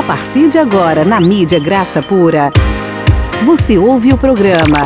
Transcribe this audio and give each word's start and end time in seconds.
A 0.00 0.02
partir 0.02 0.48
de 0.48 0.56
agora, 0.56 1.04
na 1.04 1.20
mídia 1.20 1.60
Graça 1.60 2.02
Pura, 2.02 2.50
você 3.44 3.76
ouve 3.76 4.14
o 4.14 4.16
programa 4.16 4.82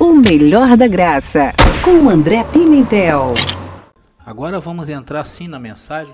O 0.00 0.14
Melhor 0.14 0.76
da 0.76 0.88
Graça, 0.88 1.52
com 1.80 2.10
André 2.10 2.42
Pimentel. 2.42 3.34
Agora 4.18 4.58
vamos 4.58 4.90
entrar 4.90 5.24
sim 5.26 5.46
na 5.46 5.60
mensagem. 5.60 6.12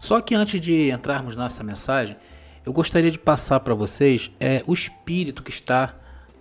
Só 0.00 0.22
que 0.22 0.34
antes 0.34 0.58
de 0.58 0.90
entrarmos 0.90 1.36
nessa 1.36 1.62
mensagem, 1.62 2.16
eu 2.64 2.72
gostaria 2.72 3.10
de 3.10 3.18
passar 3.18 3.60
para 3.60 3.74
vocês 3.74 4.30
é, 4.40 4.64
o 4.66 4.72
espírito 4.72 5.42
que 5.42 5.50
está 5.50 5.94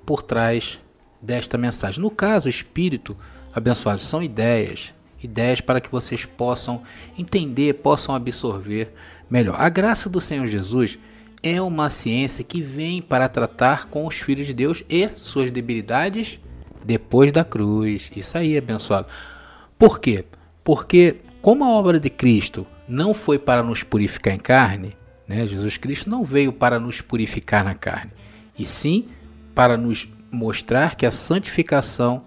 por 0.05 0.23
trás 0.23 0.79
desta 1.21 1.57
mensagem. 1.57 2.01
No 2.01 2.09
caso, 2.09 2.47
espírito 2.47 3.17
abençoado 3.53 3.99
são 3.99 4.23
ideias, 4.23 4.93
ideias 5.21 5.59
para 5.59 5.81
que 5.81 5.91
vocês 5.91 6.23
possam 6.25 6.81
entender, 7.17 7.73
possam 7.73 8.15
absorver 8.15 8.93
melhor. 9.29 9.57
A 9.59 9.67
graça 9.67 10.09
do 10.09 10.21
Senhor 10.21 10.47
Jesus 10.47 10.97
é 11.43 11.61
uma 11.61 11.89
ciência 11.89 12.43
que 12.43 12.61
vem 12.61 13.01
para 13.01 13.27
tratar 13.27 13.87
com 13.87 14.05
os 14.05 14.15
filhos 14.15 14.47
de 14.47 14.53
Deus 14.53 14.83
e 14.89 15.07
suas 15.09 15.49
debilidades 15.51 16.39
depois 16.83 17.31
da 17.31 17.43
cruz. 17.43 18.11
Isso 18.15 18.37
aí, 18.37 18.57
abençoado. 18.57 19.07
Por 19.77 19.99
quê? 19.99 20.25
Porque 20.63 21.17
como 21.41 21.63
a 21.63 21.69
obra 21.69 21.99
de 21.99 22.09
Cristo 22.09 22.67
não 22.87 23.13
foi 23.13 23.39
para 23.39 23.63
nos 23.63 23.83
purificar 23.83 24.33
em 24.33 24.39
carne, 24.39 24.95
né? 25.27 25.47
Jesus 25.47 25.77
Cristo 25.77 26.09
não 26.09 26.23
veio 26.23 26.53
para 26.53 26.79
nos 26.79 27.01
purificar 27.01 27.63
na 27.63 27.73
carne, 27.73 28.11
e 28.57 28.65
sim 28.65 29.07
para 29.55 29.77
nos 29.77 30.07
mostrar 30.31 30.95
que 30.95 31.05
a 31.05 31.11
santificação 31.11 32.23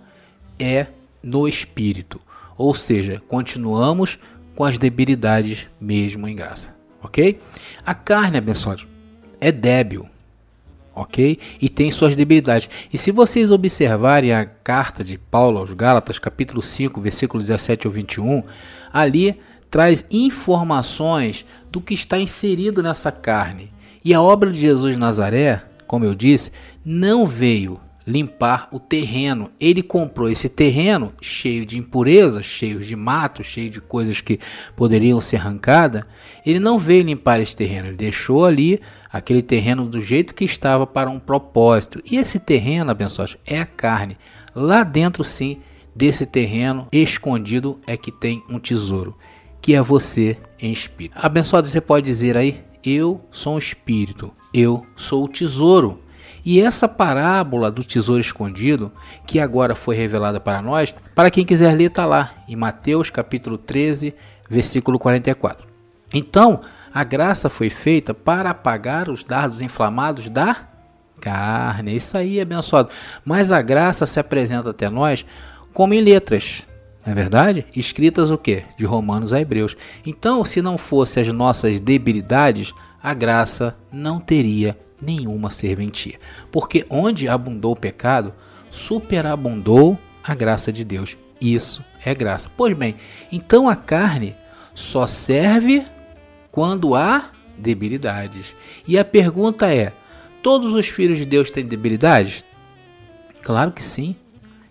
é 0.59 0.87
no 1.23 1.47
espírito. 1.47 2.21
Ou 2.57 2.75
seja, 2.75 3.23
continuamos 3.29 4.19
com 4.55 4.65
as 4.65 4.79
debilidades 4.79 5.69
mesmo 5.81 6.27
em 6.27 6.35
graça, 6.35 6.75
ok? 7.03 7.41
A 7.85 7.95
carne, 7.95 8.39
abençoado, 8.39 8.94
é 9.45 9.53
débil, 9.53 10.07
ok? 10.95 11.39
E 11.61 11.69
tem 11.69 11.91
suas 11.91 12.17
debilidades. 12.17 12.71
E 12.91 12.97
se 12.97 13.11
vocês 13.11 13.51
observarem 13.51 14.33
a 14.33 14.47
carta 14.47 15.05
de 15.05 15.19
Paulo 15.19 15.59
aos 15.59 15.71
Gálatas, 15.75 16.19
capítulo 16.19 16.63
5, 16.63 16.99
versículos 16.99 17.47
17 17.49 17.87
ao 17.87 17.93
21, 17.93 18.43
ali 18.91 19.39
traz 19.71 20.03
informações 20.11 21.45
do 21.71 21.79
que 21.79 21.93
está 21.93 22.19
inserido 22.19 22.83
nessa 22.83 23.13
carne. 23.13 23.71
E 24.03 24.15
a 24.15 24.23
obra 24.23 24.51
de 24.51 24.59
Jesus 24.59 24.95
de 24.95 24.99
Nazaré, 24.99 25.63
como 25.87 26.07
eu 26.07 26.15
disse, 26.15 26.51
não 26.83 27.27
veio 27.27 27.79
limpar 28.07 28.69
o 28.73 28.79
terreno. 28.79 29.51
Ele 29.61 29.83
comprou 29.83 30.31
esse 30.31 30.49
terreno 30.49 31.13
cheio 31.21 31.67
de 31.67 31.79
impurezas, 31.79 32.47
cheio 32.47 32.81
de 32.81 32.97
mato, 32.97 33.45
cheio 33.45 33.69
de 33.69 33.81
coisas 33.81 34.23
que 34.23 34.39
poderiam 34.75 35.21
ser 35.21 35.37
arrancadas. 35.37 36.03
Ele 36.47 36.59
não 36.59 36.79
veio 36.79 37.03
limpar 37.03 37.41
esse 37.41 37.55
terreno, 37.55 37.89
ele 37.89 37.97
deixou 37.97 38.47
ali 38.47 38.81
aquele 39.15 39.43
terreno 39.43 39.87
do 39.87 40.01
jeito 40.01 40.35
que 40.35 40.45
estava 40.45 40.85
para 40.85 41.09
um 41.09 41.21
propósito. 41.21 42.03
E 42.05 42.17
esse 42.17 42.41
terreno, 42.41 42.91
abençoados, 42.91 43.37
é 43.47 43.61
a 43.61 43.65
carne. 43.65 44.19
Lá 44.53 44.83
dentro, 44.83 45.23
sim, 45.23 45.59
desse 45.95 46.27
terreno 46.27 46.89
escondido 46.91 47.79
é 47.87 47.97
que 47.97 48.11
tem 48.11 48.43
um 48.51 48.59
tesouro 48.59 49.17
que 49.63 49.73
é 49.73 49.81
você 49.81 50.37
em 50.61 50.73
espírito. 50.73 51.17
Abençoado, 51.17 51.69
você 51.69 51.81
pode 51.81 52.05
dizer 52.05 52.37
aí: 52.37 52.65
Eu 52.85 53.25
sou 53.31 53.55
um 53.55 53.59
espírito, 53.59 54.33
eu 54.53 54.85
sou 54.97 55.25
o 55.25 55.29
tesouro. 55.29 56.01
E 56.45 56.61
essa 56.61 56.89
parábola 56.89 57.71
do 57.71 57.85
tesouro 57.85 58.21
escondido, 58.21 58.91
que 59.27 59.39
agora 59.39 59.77
foi 59.77 59.95
revelada 59.95 60.41
para 60.41 60.61
nós, 60.61 60.93
para 61.15 61.31
quem 61.31 61.47
quiser 61.47 61.73
ler, 61.75 61.87
está 61.87 62.05
lá 62.05 62.35
em 62.49 62.57
Mateus 62.57 63.11
capítulo 63.11 63.57
13, 63.57 64.13
versículo 64.51 64.99
44. 64.99 65.67
Então, 66.13 66.61
a 66.95 67.03
graça 67.03 67.51
foi 67.51 67.69
feita 67.69 68.15
para 68.15 68.51
apagar 68.51 69.11
os 69.11 69.25
dardos 69.25 69.61
inflamados 69.61 70.31
da 70.31 70.69
carne. 71.21 71.97
Isso 71.97 72.17
aí, 72.17 72.41
abençoado. 72.41 72.91
Mas 73.25 73.51
a 73.51 73.61
graça 73.61 74.07
se 74.07 74.21
apresenta 74.21 74.71
até 74.71 74.89
nós 74.89 75.27
como 75.73 75.93
em 75.93 76.01
letras, 76.01 76.65
não 77.05 77.13
é 77.13 77.17
verdade? 77.17 77.67
Escritas 77.75 78.31
o 78.31 78.39
quê? 78.39 78.63
De 78.79 78.85
Romanos 78.85 79.33
a 79.33 79.41
Hebreus. 79.41 79.77
Então, 80.07 80.45
se 80.45 80.63
não 80.63 80.79
fosse 80.79 81.19
as 81.19 81.27
nossas 81.27 81.81
debilidades, 81.81 82.73
a 83.03 83.13
graça 83.13 83.77
não 83.91 84.21
teria 84.21 84.79
nenhuma 85.03 85.51
serventia. 85.51 86.21
Porque 86.53 86.87
onde 86.89 87.29
abundou 87.29 87.73
o 87.73 87.77
pecado, 87.77 88.33
superabundou 88.71 89.99
a 90.23 90.33
graça 90.33 90.73
de 90.73 90.85
Deus. 90.85 91.19
Isso 91.41 91.85
é 92.05 92.15
graça. 92.15 92.49
Pois 92.57 92.73
bem, 92.77 92.95
então 93.33 93.69
a 93.69 93.75
carne 93.75 94.37
só 94.75 95.09
serve 95.09 95.85
quando 96.55 96.95
há 96.95 97.33
debilidades. 97.59 98.55
E 98.87 98.97
a 98.97 99.05
pergunta 99.05 99.75
é: 99.75 99.93
todos 100.41 100.73
os 100.77 100.87
filhos 100.87 101.19
de 101.19 101.25
Deus 101.25 101.51
têm 101.51 101.67
debilidades? 101.67 102.45
Claro 103.43 103.73
que 103.73 103.83
sim. 103.83 104.15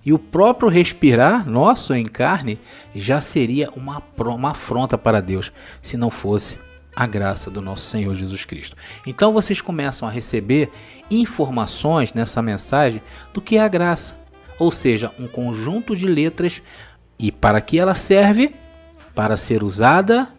E 0.06 0.14
o 0.14 0.20
próprio 0.20 0.70
respirar 0.70 1.48
nosso 1.48 1.94
em 1.94 2.06
carne 2.06 2.58
já 2.96 3.20
seria 3.20 3.70
uma, 3.76 4.02
uma 4.18 4.52
afronta 4.52 4.98
para 4.98 5.22
Deus, 5.22 5.52
se 5.82 5.98
não 5.98 6.10
fosse 6.10 6.58
a 6.96 7.06
graça 7.06 7.52
do 7.52 7.62
nosso 7.62 7.86
Senhor 7.86 8.16
Jesus 8.16 8.46
Cristo. 8.46 8.78
Então 9.06 9.34
vocês 9.34 9.60
começam 9.60 10.08
a 10.08 10.12
receber 10.12 10.72
informações 11.12 12.14
nessa 12.14 12.42
mensagem 12.42 13.02
do 13.34 13.42
que 13.42 13.58
é 13.58 13.62
a 13.62 13.68
graça, 13.68 14.16
ou 14.58 14.72
seja, 14.72 15.12
um 15.20 15.28
conjunto 15.28 15.98
de 15.98 16.06
letras 16.06 16.62
e 17.20 17.30
para 17.30 17.60
que 17.60 17.78
ela 17.78 17.94
serve 17.94 18.56
para 19.14 19.36
ser 19.36 19.64
usada 19.64 20.30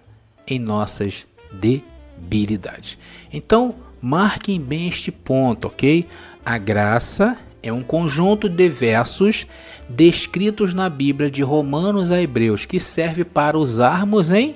em 0.46 0.58
nossas 0.58 1.26
debilidades. 1.60 2.98
Então, 3.32 3.74
marquem 4.00 4.60
bem 4.60 4.88
este 4.88 5.10
ponto, 5.10 5.68
ok? 5.68 6.06
A 6.44 6.58
graça 6.58 7.38
é 7.62 7.72
um 7.72 7.82
conjunto 7.82 8.48
de 8.48 8.68
versos 8.68 9.46
descritos 9.88 10.74
na 10.74 10.88
Bíblia 10.88 11.30
de 11.30 11.42
Romanos 11.42 12.10
a 12.10 12.20
Hebreus 12.20 12.66
que 12.66 12.78
serve 12.78 13.24
para 13.24 13.58
usarmos 13.58 14.30
em 14.30 14.54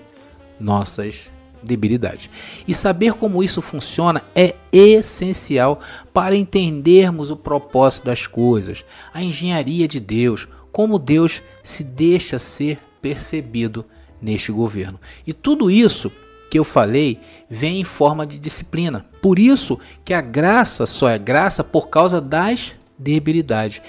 nossas 0.60 1.30
debilidades. 1.62 2.28
E 2.66 2.74
saber 2.74 3.14
como 3.14 3.42
isso 3.42 3.62
funciona 3.62 4.22
é 4.34 4.54
essencial 4.70 5.80
para 6.12 6.36
entendermos 6.36 7.30
o 7.30 7.36
propósito 7.36 8.04
das 8.04 8.26
coisas, 8.26 8.84
a 9.12 9.22
engenharia 9.22 9.88
de 9.88 9.98
Deus, 9.98 10.46
como 10.70 10.98
Deus 10.98 11.42
se 11.62 11.82
deixa 11.82 12.38
ser 12.38 12.78
percebido 13.00 13.84
neste 14.20 14.52
governo. 14.52 15.00
E 15.26 15.32
tudo 15.32 15.70
isso 15.70 16.12
que 16.50 16.58
eu 16.58 16.64
falei 16.64 17.20
vem 17.48 17.80
em 17.80 17.84
forma 17.84 18.26
de 18.26 18.38
disciplina. 18.38 19.06
Por 19.22 19.38
isso 19.38 19.78
que 20.04 20.14
a 20.14 20.20
graça 20.20 20.86
só 20.86 21.08
é 21.08 21.18
graça 21.18 21.62
por 21.62 21.88
causa 21.88 22.20
das 22.20 22.76
debilidade. 22.98 23.82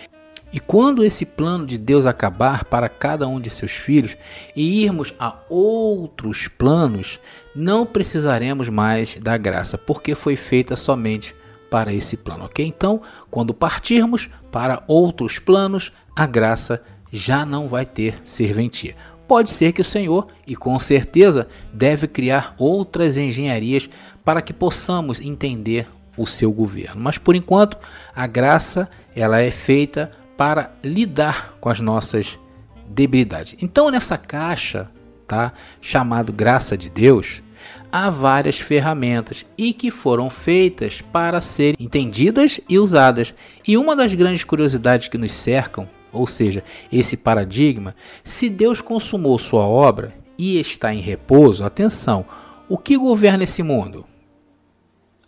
E 0.52 0.60
quando 0.60 1.04
esse 1.04 1.26
plano 1.26 1.66
de 1.66 1.78
Deus 1.78 2.06
acabar 2.06 2.66
para 2.66 2.90
cada 2.90 3.28
um 3.28 3.40
de 3.40 3.50
seus 3.50 3.72
filhos 3.72 4.18
e 4.56 4.84
irmos 4.84 5.14
a 5.20 5.36
outros 5.48 6.48
planos, 6.48 7.20
não 7.56 7.86
precisaremos 7.86 8.68
mais 8.68 9.16
da 9.16 9.38
graça, 9.38 9.78
porque 9.78 10.16
foi 10.16 10.36
feita 10.36 10.76
somente 10.76 11.36
para 11.70 11.94
esse 11.94 12.18
plano, 12.18 12.46
ok? 12.46 12.66
Então, 12.66 13.02
quando 13.30 13.54
partirmos 13.54 14.28
para 14.52 14.84
outros 14.88 15.38
planos, 15.38 15.92
a 16.16 16.26
graça 16.26 16.82
já 17.12 17.46
não 17.46 17.68
vai 17.68 17.86
ter 17.86 18.20
serventia. 18.24 18.96
Pode 19.30 19.52
ser 19.52 19.74
que 19.74 19.82
o 19.82 19.86
Senhor, 19.86 20.26
e 20.48 20.56
com 20.56 20.80
certeza, 20.80 21.48
deve 21.72 22.08
criar 22.08 22.56
outras 22.58 23.16
engenharias 23.16 23.88
para 24.26 24.42
que 24.42 24.52
possamos 24.52 25.22
entender 25.22 25.88
o 26.18 26.26
seu 26.26 26.52
governo. 26.52 27.00
Mas 27.00 27.20
por 27.20 27.36
enquanto, 27.36 27.78
a 28.16 28.26
graça 28.26 28.90
ela 29.16 29.40
é 29.40 29.52
feita 29.52 30.12
para 30.36 30.72
lidar 30.84 31.54
com 31.62 31.70
as 31.70 31.80
nossas 31.80 32.40
debilidades. 32.88 33.56
Então, 33.62 33.92
nessa 33.92 34.18
caixa, 34.18 34.90
tá, 35.28 35.54
chamado 35.80 36.34
graça 36.34 36.76
de 36.76 36.90
Deus, 36.90 37.44
há 37.92 38.10
várias 38.10 38.60
ferramentas 38.60 39.46
e 39.56 39.74
que 39.74 39.92
foram 39.92 40.28
feitas 40.28 41.04
para 41.14 41.40
serem 41.40 41.76
entendidas 41.80 42.60
e 42.68 42.80
usadas. 42.80 43.36
E 43.68 43.78
uma 43.78 43.96
das 43.96 44.12
grandes 44.16 44.44
curiosidades 44.44 45.08
que 45.08 45.20
nos 45.20 45.34
cercam, 45.34 45.88
ou 46.12 46.28
seja, 46.28 46.64
esse 46.92 47.16
paradigma, 47.16 47.96
se 48.24 48.50
Deus 48.50 48.82
consumou 48.82 49.38
sua 49.38 49.66
obra 49.66 50.14
e 50.38 50.60
está 50.60 50.94
em 50.94 51.02
repouso, 51.02 51.64
atenção, 51.64 52.26
o 52.68 52.78
que 52.78 52.98
governa 52.98 53.44
esse 53.44 53.64
mundo? 53.64 54.06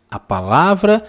A 0.09 0.19
palavra 0.19 1.05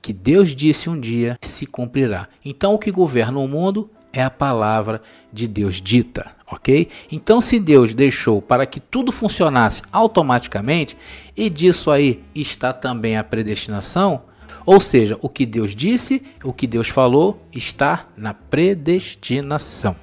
que 0.00 0.12
Deus 0.12 0.54
disse 0.54 0.90
um 0.90 0.98
dia 0.98 1.38
se 1.40 1.66
cumprirá. 1.66 2.28
Então, 2.44 2.74
o 2.74 2.78
que 2.78 2.90
governa 2.90 3.38
o 3.38 3.48
mundo 3.48 3.90
é 4.12 4.22
a 4.22 4.30
palavra 4.30 5.02
de 5.32 5.46
Deus 5.46 5.80
dita, 5.80 6.32
ok? 6.50 6.88
Então, 7.10 7.40
se 7.40 7.58
Deus 7.58 7.94
deixou 7.94 8.40
para 8.40 8.66
que 8.66 8.80
tudo 8.80 9.12
funcionasse 9.12 9.82
automaticamente, 9.92 10.96
e 11.36 11.48
disso 11.48 11.90
aí 11.90 12.22
está 12.34 12.72
também 12.72 13.16
a 13.16 13.24
predestinação, 13.24 14.22
ou 14.68 14.82
seja, 14.82 15.16
o 15.22 15.30
que 15.30 15.46
Deus 15.46 15.74
disse, 15.74 16.22
o 16.44 16.52
que 16.52 16.66
Deus 16.66 16.90
falou, 16.90 17.42
está 17.50 18.04
na 18.14 18.34
predestinação. 18.34 19.96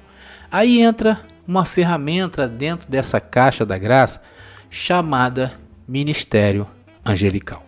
Aí 0.50 0.80
entra 0.80 1.24
uma 1.46 1.64
ferramenta 1.64 2.48
dentro 2.48 2.90
dessa 2.90 3.20
caixa 3.20 3.64
da 3.64 3.78
graça 3.78 4.20
chamada 4.68 5.54
ministério 5.86 6.66
angelical. 7.04 7.64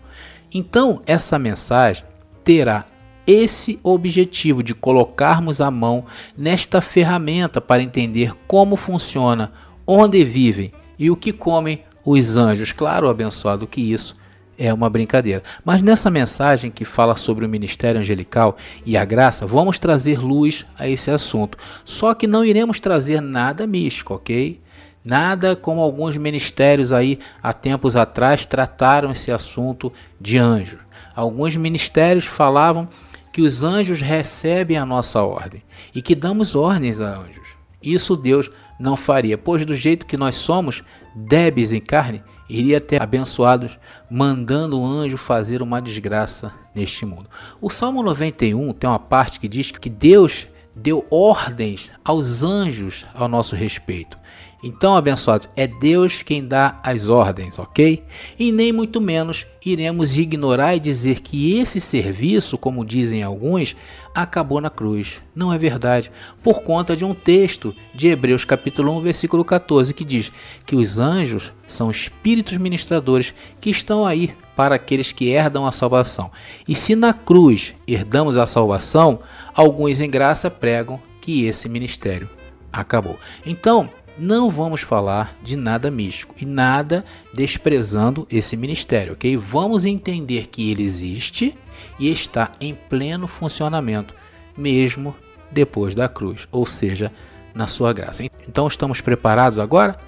Então, 0.53 1.01
essa 1.07 1.39
mensagem 1.39 2.05
terá 2.43 2.85
esse 3.25 3.79
objetivo 3.85 4.61
de 4.61 4.75
colocarmos 4.75 5.61
a 5.61 5.71
mão 5.71 6.05
nesta 6.37 6.81
ferramenta 6.81 7.61
para 7.61 7.81
entender 7.81 8.33
como 8.49 8.75
funciona, 8.75 9.53
onde 9.87 10.25
vivem 10.25 10.73
e 10.99 11.13
o 11.13 11.17
que 11.17 11.33
comem 11.33 11.85
os 12.05 12.37
anjos. 12.37 12.73
Claro, 12.73 13.09
abençoado 13.09 13.69
que 13.69 13.81
isso 13.81 14.18
é 14.59 14.75
uma 14.75 14.91
brincadeira. 14.91 15.43
Mas 15.65 15.81
nessa 15.81 16.11
mensagem 16.11 16.71
que 16.71 16.85
fala 16.85 17.17
sobre 17.17 17.47
o 17.47 17.49
ministério 17.49 18.01
angelical 18.01 18.57
e 18.85 18.97
a 18.97 19.05
graça, 19.05 19.47
vamos 19.47 19.79
trazer 19.79 20.19
luz 20.19 20.67
a 20.77 20.89
esse 20.89 21.11
assunto. 21.11 21.57
Só 21.85 22.13
que 22.13 22.27
não 22.27 22.45
iremos 22.45 22.81
trazer 22.81 23.23
nada 23.23 23.67
místico, 23.67 24.15
ok? 24.15 24.61
Nada 25.05 25.55
como 25.55 25.81
alguns 25.81 26.17
ministérios 26.17 26.93
aí 26.93 27.19
há 27.43 27.53
tempos 27.53 27.95
atrás 27.95 28.45
trataram 28.45 29.13
esse 29.13 29.31
assunto 29.31 29.93
de 30.21 30.37
anjos. 30.37 30.81
Alguns 31.15 31.57
ministérios 31.57 32.27
falavam 32.27 32.89
que 33.33 33.41
os 33.41 33.63
anjos 33.63 34.01
recebem 34.01 34.77
a 34.77 34.85
nossa 34.85 35.23
ordem 35.23 35.63
e 35.95 36.03
que 36.03 36.15
damos 36.15 36.55
ordens 36.55 37.01
a 37.01 37.17
anjos. 37.17 37.49
Isso 37.83 38.17
Deus 38.17 38.51
não 38.79 38.97
faria, 38.97 39.39
pois 39.39 39.65
do 39.65 39.75
jeito 39.75 40.07
que 40.07 40.17
nós 40.17 40.35
somos, 40.35 40.83
débeis 41.15 41.73
em 41.73 41.81
carne, 41.81 42.23
iria 42.49 42.81
ter 42.81 43.03
abençoados 43.03 43.79
mandando 44.11 44.81
o 44.81 44.87
anjo 44.87 45.17
fazer 45.17 45.63
uma 45.63 45.83
desgraça 45.83 46.53
neste 46.75 47.05
mundo. 47.05 47.29
O 47.61 47.69
Salmo 47.69 48.03
91 48.03 48.73
tem 48.73 48.89
uma 48.89 48.99
parte 48.99 49.39
que 49.39 49.49
diz 49.49 49.71
que 49.71 49.91
Deus 49.91 50.49
deu 50.75 51.07
ordens 51.11 51.93
aos 52.05 52.43
anjos 52.43 53.07
ao 53.13 53.29
nosso 53.29 53.55
respeito. 53.55 54.17
Então, 54.63 54.97
abençoados, 54.97 55.49
é 55.57 55.69
Deus 55.69 56.23
quem 56.23 56.45
dá 56.45 56.81
as 56.83 57.09
ordens, 57.09 57.59
ok? 57.59 58.03
E 58.37 58.51
nem 58.51 58.73
muito 58.73 59.01
menos 59.01 59.47
iremos 59.65 60.17
ignorar 60.17 60.75
e 60.75 60.81
dizer 60.81 61.21
que 61.21 61.59
esse 61.59 61.81
serviço, 61.81 62.59
como 62.59 62.85
dizem 62.85 63.23
alguns, 63.23 63.77
acabou 64.13 64.61
na 64.61 64.69
cruz. 64.69 65.23
Não 65.33 65.53
é 65.53 65.59
verdade, 65.59 66.11
por 66.43 66.63
conta 66.63 66.97
de 66.97 67.05
um 67.05 67.15
texto 67.15 67.73
de 67.95 68.09
Hebreus 68.09 68.45
capítulo 68.45 68.97
1, 68.99 69.01
versículo 69.03 69.45
14, 69.45 69.95
que 69.95 70.05
diz 70.05 70.33
que 70.67 70.75
os 70.75 70.99
anjos 70.99 71.53
são 71.69 71.89
espíritos 71.89 72.57
ministradores 72.57 73.33
que 73.61 73.71
estão 73.71 74.05
aí 74.05 74.35
para 74.57 74.75
aqueles 74.75 75.13
que 75.13 75.29
herdam 75.29 75.67
a 75.67 75.73
salvação. 75.73 76.33
E 76.67 76.75
se 76.75 76.97
na 76.97 77.13
cruz 77.13 77.75
herdamos 77.87 78.37
a 78.37 78.45
salvação, 78.45 79.21
alguns 79.55 80.01
em 80.01 80.11
graça 80.11 80.51
pregam 80.51 81.01
que 81.21 81.45
esse 81.45 81.69
ministério 81.69 82.29
acabou. 82.73 83.17
Então, 83.47 83.89
não 84.19 84.51
vamos 84.51 84.81
falar 84.81 85.37
de 85.43 85.57
nada 85.57 85.91
místico 85.91 86.35
e 86.39 86.45
nada 86.45 87.05
desprezando 87.33 88.27
esse 88.31 88.57
ministério, 88.57 89.13
ok? 89.13 89.37
Vamos 89.37 89.85
entender 89.85 90.49
que 90.49 90.71
ele 90.71 90.83
existe 90.83 91.55
e 91.99 92.11
está 92.11 92.51
em 92.61 92.75
pleno 92.75 93.29
funcionamento, 93.29 94.13
mesmo 94.57 95.15
depois 95.51 95.95
da 95.95 96.09
cruz, 96.09 96.49
ou 96.51 96.67
seja, 96.67 97.13
na 97.55 97.67
sua 97.67 97.93
graça. 97.93 98.25
Então 98.47 98.67
estamos 98.67 99.01
preparados 99.01 99.59
agora? 99.59 99.99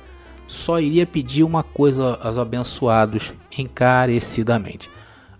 Só 0.46 0.80
iria 0.80 1.06
pedir 1.06 1.44
uma 1.44 1.62
coisa 1.62 2.18
aos 2.20 2.36
abençoados 2.36 3.32
encarecidamente. 3.56 4.90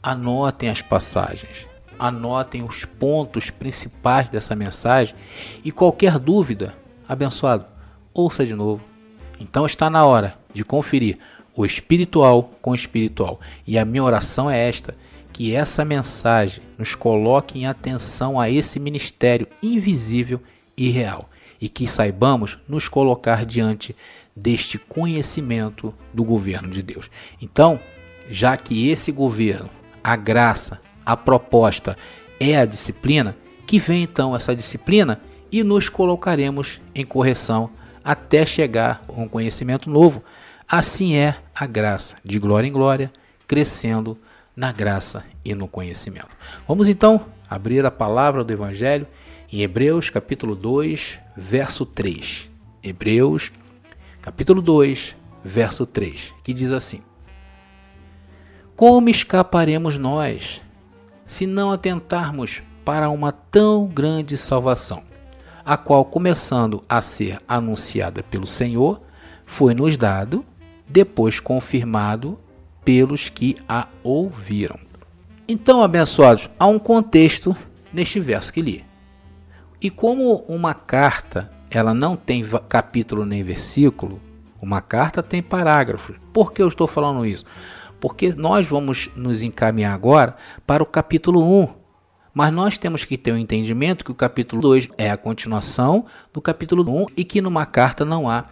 Anotem 0.01 0.69
as 0.69 0.81
passagens, 0.81 1.67
anotem 1.99 2.63
os 2.63 2.85
pontos 2.85 3.51
principais 3.51 4.31
dessa 4.31 4.55
mensagem 4.55 5.15
e 5.65 5.73
qualquer 5.73 6.19
dúvida, 6.19 6.75
abençoado, 7.09 7.67
ouça 8.13 8.45
de 8.45 8.55
novo. 8.55 8.83
Então 9.39 9.65
está 9.65 9.89
na 9.89 10.05
hora 10.05 10.39
de 10.53 10.65
conferir 10.65 11.19
o 11.57 11.65
espiritual 11.65 12.51
com 12.61 12.71
o 12.71 12.75
espiritual. 12.75 13.41
E 13.67 13.79
a 13.79 13.85
minha 13.85 14.05
oração 14.05 14.51
é 14.51 14.69
esta: 14.69 14.95
que 15.33 15.55
essa 15.55 15.85
mensagem 15.85 16.63
nos 16.77 16.95
coloque 16.95 17.59
em 17.59 17.67
atenção 17.67 18.39
a 18.39 18.51
esse 18.51 18.79
ministério 18.79 19.47
invisível 19.63 20.41
e 20.77 20.91
real 20.91 21.29
e 21.61 21.69
que 21.69 21.87
saibamos 21.87 22.59
nos 22.67 22.89
colocar 22.89 23.45
diante 23.45 23.95
deste 24.35 24.79
conhecimento 24.79 25.95
do 26.15 26.25
governo 26.25 26.71
de 26.71 26.83
Deus. 26.83 27.11
Então, 27.41 27.79
já 28.31 28.57
que 28.57 28.89
esse 28.89 29.13
governo, 29.13 29.69
a 30.03 30.17
graça, 30.17 30.81
a 31.05 31.17
proposta 31.17 31.97
é 32.39 32.57
a 32.57 32.65
disciplina, 32.65 33.37
que 33.67 33.79
vem 33.79 34.03
então 34.03 34.35
essa 34.35 34.57
disciplina 34.57 35.21
e 35.53 35.63
nos 35.63 35.89
colocaremos 35.89 36.81
em 36.95 37.05
correção 37.05 37.71
até 38.05 38.45
chegar 38.45 39.03
a 39.09 39.21
um 39.21 39.29
conhecimento 39.29 39.91
novo. 39.91 40.23
Assim 40.69 41.17
é 41.17 41.37
a 41.55 41.67
graça, 41.67 42.17
de 42.25 42.39
glória 42.39 42.69
em 42.69 42.73
glória, 42.73 43.13
crescendo 43.47 44.19
na 44.55 44.73
graça 44.73 45.25
e 45.45 45.55
no 45.55 45.67
conhecimento. 45.67 46.29
Vamos 46.67 46.89
então 46.89 47.27
abrir 47.49 47.85
a 47.85 47.91
palavra 47.91 48.45
do 48.45 48.53
Evangelho 48.53 49.07
em 49.53 49.63
Hebreus 49.63 50.11
capítulo 50.11 50.55
2, 50.55 51.19
verso 51.37 51.85
3. 51.85 52.49
Hebreus 52.83 53.51
capítulo 54.23 54.63
2, 54.63 55.17
verso 55.43 55.85
3, 55.85 56.35
que 56.45 56.53
diz 56.53 56.73
assim: 56.73 57.03
Como 58.77 59.09
escaparemos 59.09 59.97
nós 59.97 60.63
se 61.25 61.47
não 61.47 61.73
atentarmos 61.73 62.63
para 62.85 63.11
uma 63.11 63.33
tão 63.33 63.87
grande 63.87 64.37
salvação? 64.37 65.10
A 65.65 65.77
qual, 65.77 66.05
começando 66.05 66.83
a 66.89 67.01
ser 67.01 67.41
anunciada 67.47 68.23
pelo 68.23 68.47
Senhor, 68.47 69.01
foi 69.45 69.75
nos 69.75 69.97
dado, 69.97 70.45
depois 70.89 71.41
confirmado 71.41 72.39
pelos 72.85 73.29
que 73.29 73.55
a 73.69 73.89
ouviram. 74.03 74.79
Então, 75.47 75.83
abençoados, 75.83 76.49
há 76.59 76.67
um 76.67 76.79
contexto 76.79 77.57
neste 77.93 78.21
verso 78.21 78.53
que 78.53 78.63
li. 78.63 78.85
E 79.81 79.91
como 79.91 80.45
uma 80.47 80.75
carta, 80.75 81.51
ela 81.71 81.95
não 81.95 82.15
tem 82.17 82.45
capítulo 82.69 83.25
nem 83.25 83.43
versículo, 83.43 84.21
uma 84.61 84.81
carta 84.81 85.23
tem 85.23 85.43
parágrafos. 85.43 86.17
Por 86.33 86.53
que 86.53 86.63
eu 86.63 86.69
estou 86.69 86.87
falando 86.87 87.25
isso? 87.25 87.45
Porque 87.99 88.33
nós 88.35 88.67
vamos 88.67 89.11
nos 89.17 89.43
encaminhar 89.43 89.95
agora 89.95 90.37
para 90.67 90.83
o 90.83 90.87
capítulo 90.87 91.43
1, 91.63 91.80
mas 92.33 92.53
nós 92.53 92.79
temos 92.79 93.05
que 93.05 93.19
ter 93.19 93.33
o 93.33 93.35
um 93.35 93.39
entendimento 93.39 94.05
que 94.05 94.11
o 94.11 94.15
capítulo 94.15 94.63
2 94.63 94.89
é 94.97 95.11
a 95.11 95.17
continuação 95.17 96.07
do 96.33 96.41
capítulo 96.41 96.83
1 97.05 97.07
e 97.17 97.25
que 97.25 97.41
numa 97.41 97.67
carta 97.67 98.05
não 98.05 98.29
há 98.29 98.47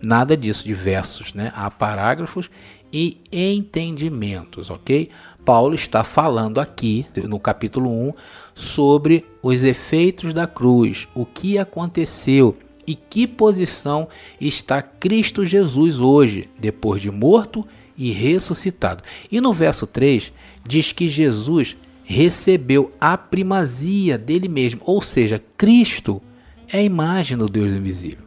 nada 0.00 0.36
disso 0.36 0.64
de 0.64 0.74
versos, 0.74 1.34
né? 1.34 1.52
Há 1.54 1.70
parágrafos 1.70 2.50
e 2.92 3.18
entendimentos, 3.32 4.70
ok? 4.70 5.10
Paulo 5.44 5.74
está 5.74 6.04
falando 6.04 6.60
aqui 6.60 7.06
no 7.24 7.40
capítulo 7.40 7.90
1 7.90 8.12
sobre 8.54 9.24
os 9.42 9.64
efeitos 9.64 10.32
da 10.32 10.46
cruz, 10.46 11.08
o 11.14 11.24
que 11.24 11.58
aconteceu 11.58 12.56
e 12.86 12.94
que 12.94 13.26
posição 13.26 14.08
está 14.40 14.80
Cristo 14.80 15.44
Jesus 15.44 16.00
hoje, 16.00 16.48
depois 16.58 17.02
de 17.02 17.10
morto 17.10 17.66
e 17.96 18.12
ressuscitado. 18.12 19.02
E 19.30 19.40
no 19.40 19.52
verso 19.52 19.86
3 19.86 20.32
diz 20.66 20.92
que 20.92 21.08
Jesus 21.08 21.76
recebeu 22.08 22.90
a 22.98 23.18
primazia 23.18 24.16
dele 24.16 24.48
mesmo, 24.48 24.80
ou 24.86 25.02
seja, 25.02 25.44
Cristo 25.58 26.22
é 26.66 26.78
a 26.78 26.82
imagem 26.82 27.36
do 27.36 27.46
Deus 27.46 27.70
invisível. 27.70 28.24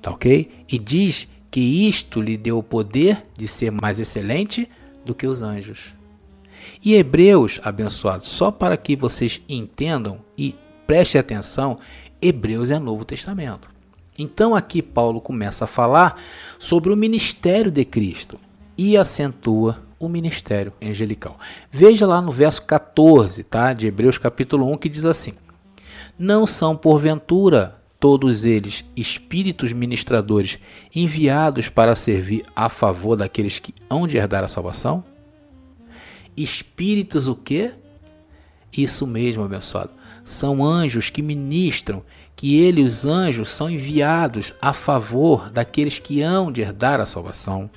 Tá 0.00 0.12
ok? 0.12 0.48
E 0.70 0.78
diz 0.78 1.26
que 1.50 1.58
isto 1.58 2.20
lhe 2.20 2.36
deu 2.36 2.58
o 2.58 2.62
poder 2.62 3.26
de 3.36 3.48
ser 3.48 3.72
mais 3.72 3.98
excelente 3.98 4.70
do 5.04 5.16
que 5.16 5.26
os 5.26 5.42
anjos. 5.42 5.92
E 6.84 6.94
Hebreus, 6.94 7.58
abençoado, 7.64 8.24
só 8.24 8.52
para 8.52 8.76
que 8.76 8.94
vocês 8.94 9.42
entendam 9.48 10.20
e 10.36 10.54
prestem 10.86 11.20
atenção, 11.20 11.76
Hebreus 12.22 12.70
é 12.70 12.78
Novo 12.78 13.04
Testamento. 13.04 13.68
Então 14.16 14.54
aqui 14.54 14.80
Paulo 14.80 15.20
começa 15.20 15.64
a 15.64 15.68
falar 15.68 16.22
sobre 16.56 16.92
o 16.92 16.96
ministério 16.96 17.72
de 17.72 17.84
Cristo 17.84 18.38
e 18.76 18.96
acentua 18.96 19.87
o 19.98 20.08
ministério 20.08 20.72
angelical. 20.82 21.38
Veja 21.70 22.06
lá 22.06 22.20
no 22.20 22.30
verso 22.30 22.62
14, 22.62 23.42
tá, 23.44 23.72
de 23.72 23.86
Hebreus 23.86 24.18
capítulo 24.18 24.70
1, 24.72 24.76
que 24.76 24.88
diz 24.88 25.04
assim: 25.04 25.34
Não 26.18 26.46
são 26.46 26.76
porventura 26.76 27.78
todos 28.00 28.44
eles 28.44 28.84
espíritos 28.96 29.72
ministradores 29.72 30.58
enviados 30.94 31.68
para 31.68 31.96
servir 31.96 32.44
a 32.54 32.68
favor 32.68 33.16
daqueles 33.16 33.58
que 33.58 33.74
hão 33.90 34.06
de 34.06 34.16
herdar 34.16 34.44
a 34.44 34.48
salvação? 34.48 35.04
Espíritos 36.36 37.26
o 37.26 37.34
quê? 37.34 37.72
Isso 38.72 39.06
mesmo, 39.06 39.42
abençoado. 39.42 39.90
São 40.24 40.64
anjos 40.64 41.10
que 41.10 41.22
ministram, 41.22 42.04
que 42.36 42.60
ele, 42.60 42.84
os 42.84 43.04
anjos, 43.04 43.50
são 43.50 43.68
enviados 43.68 44.52
a 44.60 44.72
favor 44.72 45.50
daqueles 45.50 45.98
que 45.98 46.22
hão 46.22 46.52
de 46.52 46.60
herdar 46.60 47.00
a 47.00 47.06
salvação. 47.06 47.68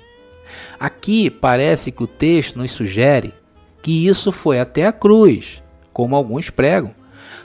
Aqui 0.80 1.30
parece 1.30 1.92
que 1.92 2.04
o 2.04 2.08
texto 2.08 2.58
nos 2.58 2.72
sugere 2.72 3.34
que 3.82 4.08
isso 4.08 4.32
foi 4.32 4.60
até 4.60 4.86
a 4.86 4.92
cruz, 4.92 5.62
como 5.92 6.16
alguns 6.16 6.50
pregam, 6.50 6.94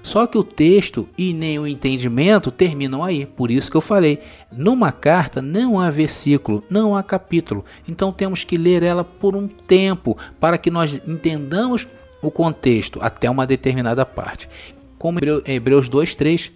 Só 0.07 0.25
que 0.25 0.39
o 0.39 0.45
texto 0.45 1.09
e 1.19 1.33
nem 1.33 1.59
o 1.59 1.67
entendimento 1.67 2.53
terminam 2.53 3.03
aí. 3.03 3.27
Por 3.27 3.51
isso 3.51 3.69
que 3.69 3.77
eu 3.77 3.81
falei, 3.81 4.21
numa 4.53 4.93
carta 4.93 5.43
não 5.43 5.81
há 5.81 5.91
versículo, 5.91 6.63
não 6.71 6.95
há 6.95 7.03
capítulo. 7.03 7.65
Então 7.89 8.13
temos 8.13 8.45
que 8.45 8.57
ler 8.57 8.85
ela 8.85 9.03
por 9.03 9.35
um 9.35 9.49
tempo 9.49 10.17
para 10.39 10.59
que 10.59 10.71
nós 10.71 11.01
entendamos 11.09 11.89
o 12.23 12.31
contexto 12.31 13.01
até 13.03 13.29
uma 13.29 13.45
determinada 13.45 14.07
parte. 14.07 14.49
Como 14.97 15.19
Hebreus 15.45 15.89
2:3 15.89 16.53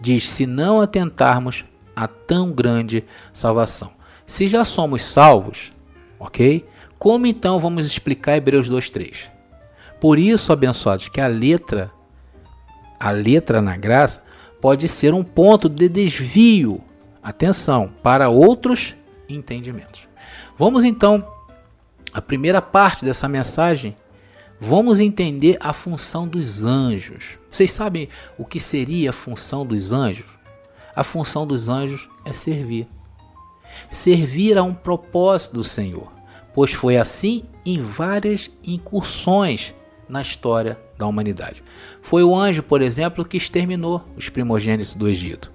diz: 0.00 0.28
"Se 0.28 0.44
não 0.44 0.80
atentarmos 0.80 1.64
a 1.94 2.08
tão 2.08 2.50
grande 2.50 3.04
salvação". 3.32 3.92
Se 4.26 4.48
já 4.48 4.64
somos 4.64 5.02
salvos, 5.04 5.72
OK? 6.20 6.64
Como 6.98 7.26
então 7.26 7.58
vamos 7.58 7.86
explicar 7.86 8.36
Hebreus 8.36 8.68
2:3? 8.68 9.30
Por 9.98 10.18
isso, 10.18 10.52
abençoados, 10.52 11.08
que 11.08 11.20
a 11.20 11.26
letra 11.26 11.90
a 13.00 13.10
letra 13.10 13.62
na 13.62 13.78
graça 13.78 14.22
pode 14.60 14.86
ser 14.86 15.14
um 15.14 15.24
ponto 15.24 15.70
de 15.70 15.88
desvio, 15.88 16.84
atenção, 17.22 17.90
para 18.02 18.28
outros 18.28 18.94
entendimentos. 19.26 20.06
Vamos 20.58 20.84
então 20.84 21.26
a 22.12 22.20
primeira 22.20 22.60
parte 22.60 23.02
dessa 23.02 23.26
mensagem, 23.26 23.96
vamos 24.60 25.00
entender 25.00 25.56
a 25.60 25.72
função 25.72 26.28
dos 26.28 26.62
anjos. 26.64 27.38
Vocês 27.50 27.70
sabem 27.70 28.10
o 28.36 28.44
que 28.44 28.60
seria 28.60 29.08
a 29.08 29.14
função 29.14 29.64
dos 29.64 29.92
anjos? 29.92 30.26
A 30.94 31.02
função 31.02 31.46
dos 31.46 31.70
anjos 31.70 32.06
é 32.26 32.32
servir. 32.34 32.86
Servir 33.88 34.58
a 34.58 34.62
um 34.62 34.74
propósito 34.74 35.54
do 35.54 35.64
Senhor, 35.64 36.12
pois 36.54 36.72
foi 36.72 36.96
assim 36.96 37.44
em 37.64 37.80
várias 37.80 38.50
incursões 38.66 39.74
na 40.08 40.20
história 40.20 40.78
da 40.98 41.06
humanidade. 41.06 41.62
Foi 42.02 42.22
o 42.22 42.34
anjo, 42.34 42.62
por 42.62 42.82
exemplo, 42.82 43.24
que 43.24 43.36
exterminou 43.36 44.04
os 44.16 44.28
primogênitos 44.28 44.94
do 44.94 45.08
Egito. 45.08 45.50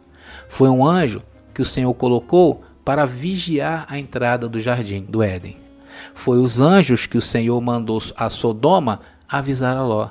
Foi 0.48 0.70
um 0.70 0.86
anjo 0.86 1.22
que 1.54 1.62
o 1.62 1.66
Senhor 1.66 1.94
colocou 1.94 2.64
para 2.84 3.06
vigiar 3.06 3.86
a 3.90 4.00
entrada 4.00 4.48
do 4.48 4.60
jardim 4.60 5.02
do 5.02 5.22
Éden. 5.22 5.58
Foi 6.14 6.38
os 6.38 6.62
anjos 6.62 7.06
que 7.06 7.18
o 7.18 7.22
Senhor 7.22 7.60
mandou 7.62 8.02
a 8.16 8.30
Sodoma 8.30 9.02
avisar 9.28 9.76
a 9.76 9.84
Ló. 9.84 10.10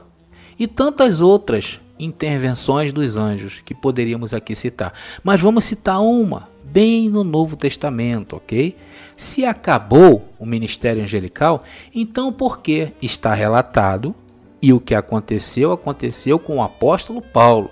E 0.58 0.66
tantas 0.66 1.20
outras 1.20 1.80
intervenções 1.98 2.92
dos 2.92 3.16
anjos 3.16 3.60
que 3.64 3.74
poderíamos 3.74 4.34
aqui 4.34 4.54
citar. 4.54 4.92
Mas 5.22 5.40
vamos 5.40 5.64
citar 5.64 6.02
uma, 6.02 6.48
bem 6.62 7.08
no 7.08 7.22
Novo 7.22 7.56
Testamento, 7.56 8.36
ok? 8.36 8.76
Se 9.16 9.44
acabou 9.44 10.28
o 10.38 10.46
ministério 10.46 11.02
angelical, 11.02 11.62
então 11.94 12.32
por 12.32 12.60
que 12.60 12.92
está 13.00 13.32
relatado 13.32 14.14
e 14.60 14.72
o 14.72 14.80
que 14.80 14.94
aconteceu, 14.94 15.72
aconteceu 15.72 16.38
com 16.38 16.56
o 16.56 16.62
apóstolo 16.62 17.20
Paulo. 17.20 17.70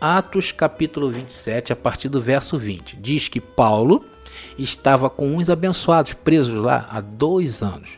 Atos 0.00 0.52
capítulo 0.52 1.10
27, 1.10 1.72
a 1.72 1.76
partir 1.76 2.08
do 2.08 2.20
verso 2.20 2.58
20, 2.58 2.96
diz 2.96 3.28
que 3.28 3.40
Paulo 3.40 4.04
estava 4.58 5.08
com 5.08 5.34
uns 5.34 5.48
abençoados 5.48 6.12
presos 6.12 6.60
lá 6.60 6.86
há 6.90 7.00
dois 7.00 7.62
anos. 7.62 7.90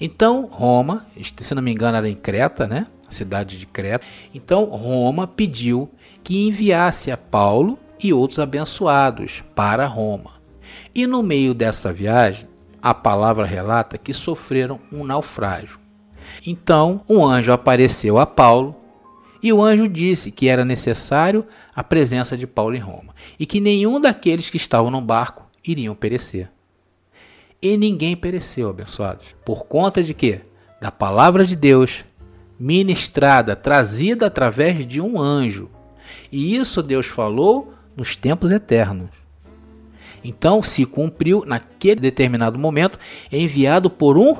Então, 0.00 0.46
Roma, 0.46 1.06
se 1.36 1.54
não 1.54 1.62
me 1.62 1.72
engano, 1.72 1.96
era 1.96 2.08
em 2.08 2.14
Creta, 2.14 2.66
né? 2.66 2.86
Cidade 3.12 3.58
de 3.58 3.66
Creta. 3.66 4.04
Então, 4.34 4.64
Roma 4.64 5.26
pediu 5.26 5.90
que 6.22 6.46
enviasse 6.46 7.10
a 7.10 7.16
Paulo 7.16 7.78
e 8.02 8.12
outros 8.12 8.38
abençoados 8.38 9.42
para 9.54 9.86
Roma. 9.86 10.32
E 10.94 11.06
no 11.06 11.22
meio 11.22 11.54
dessa 11.54 11.92
viagem, 11.92 12.46
a 12.82 12.92
palavra 12.92 13.46
relata 13.46 13.96
que 13.96 14.12
sofreram 14.12 14.80
um 14.92 15.04
naufrágio. 15.04 15.78
Então 16.44 17.02
um 17.08 17.24
anjo 17.24 17.52
apareceu 17.52 18.18
a 18.18 18.26
Paulo 18.26 18.74
e 19.42 19.52
o 19.52 19.62
anjo 19.62 19.88
disse 19.88 20.30
que 20.30 20.48
era 20.48 20.64
necessário 20.64 21.46
a 21.74 21.84
presença 21.84 22.36
de 22.36 22.46
Paulo 22.46 22.74
em 22.74 22.80
Roma 22.80 23.14
e 23.38 23.46
que 23.46 23.60
nenhum 23.60 24.00
daqueles 24.00 24.50
que 24.50 24.56
estavam 24.56 24.90
no 24.90 25.00
barco 25.00 25.48
iriam 25.64 25.94
perecer. 25.94 26.50
E 27.60 27.76
ninguém 27.76 28.16
pereceu, 28.16 28.68
abençoados. 28.68 29.36
Por 29.44 29.66
conta 29.66 30.02
de 30.02 30.12
quê? 30.14 30.40
Da 30.80 30.90
palavra 30.90 31.44
de 31.44 31.54
Deus 31.54 32.04
ministrada, 32.62 33.56
trazida 33.56 34.26
através 34.26 34.86
de 34.86 35.00
um 35.00 35.20
anjo. 35.20 35.68
E 36.30 36.54
isso 36.54 36.80
Deus 36.80 37.06
falou 37.06 37.74
nos 37.96 38.14
tempos 38.14 38.52
eternos. 38.52 39.10
Então 40.22 40.62
se 40.62 40.86
cumpriu 40.86 41.42
naquele 41.44 42.00
determinado 42.00 42.56
momento, 42.56 43.00
enviado 43.32 43.90
por 43.90 44.16
um 44.16 44.36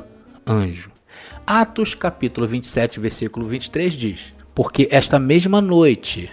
anjo. 0.47 0.93
Atos 1.45 1.97
capítulo 1.97 2.47
27, 2.47 3.01
versículo 3.01 3.49
23 3.49 3.93
diz: 3.93 4.35
Porque 4.55 4.87
esta 4.93 5.19
mesma 5.19 5.61
noite 5.61 6.31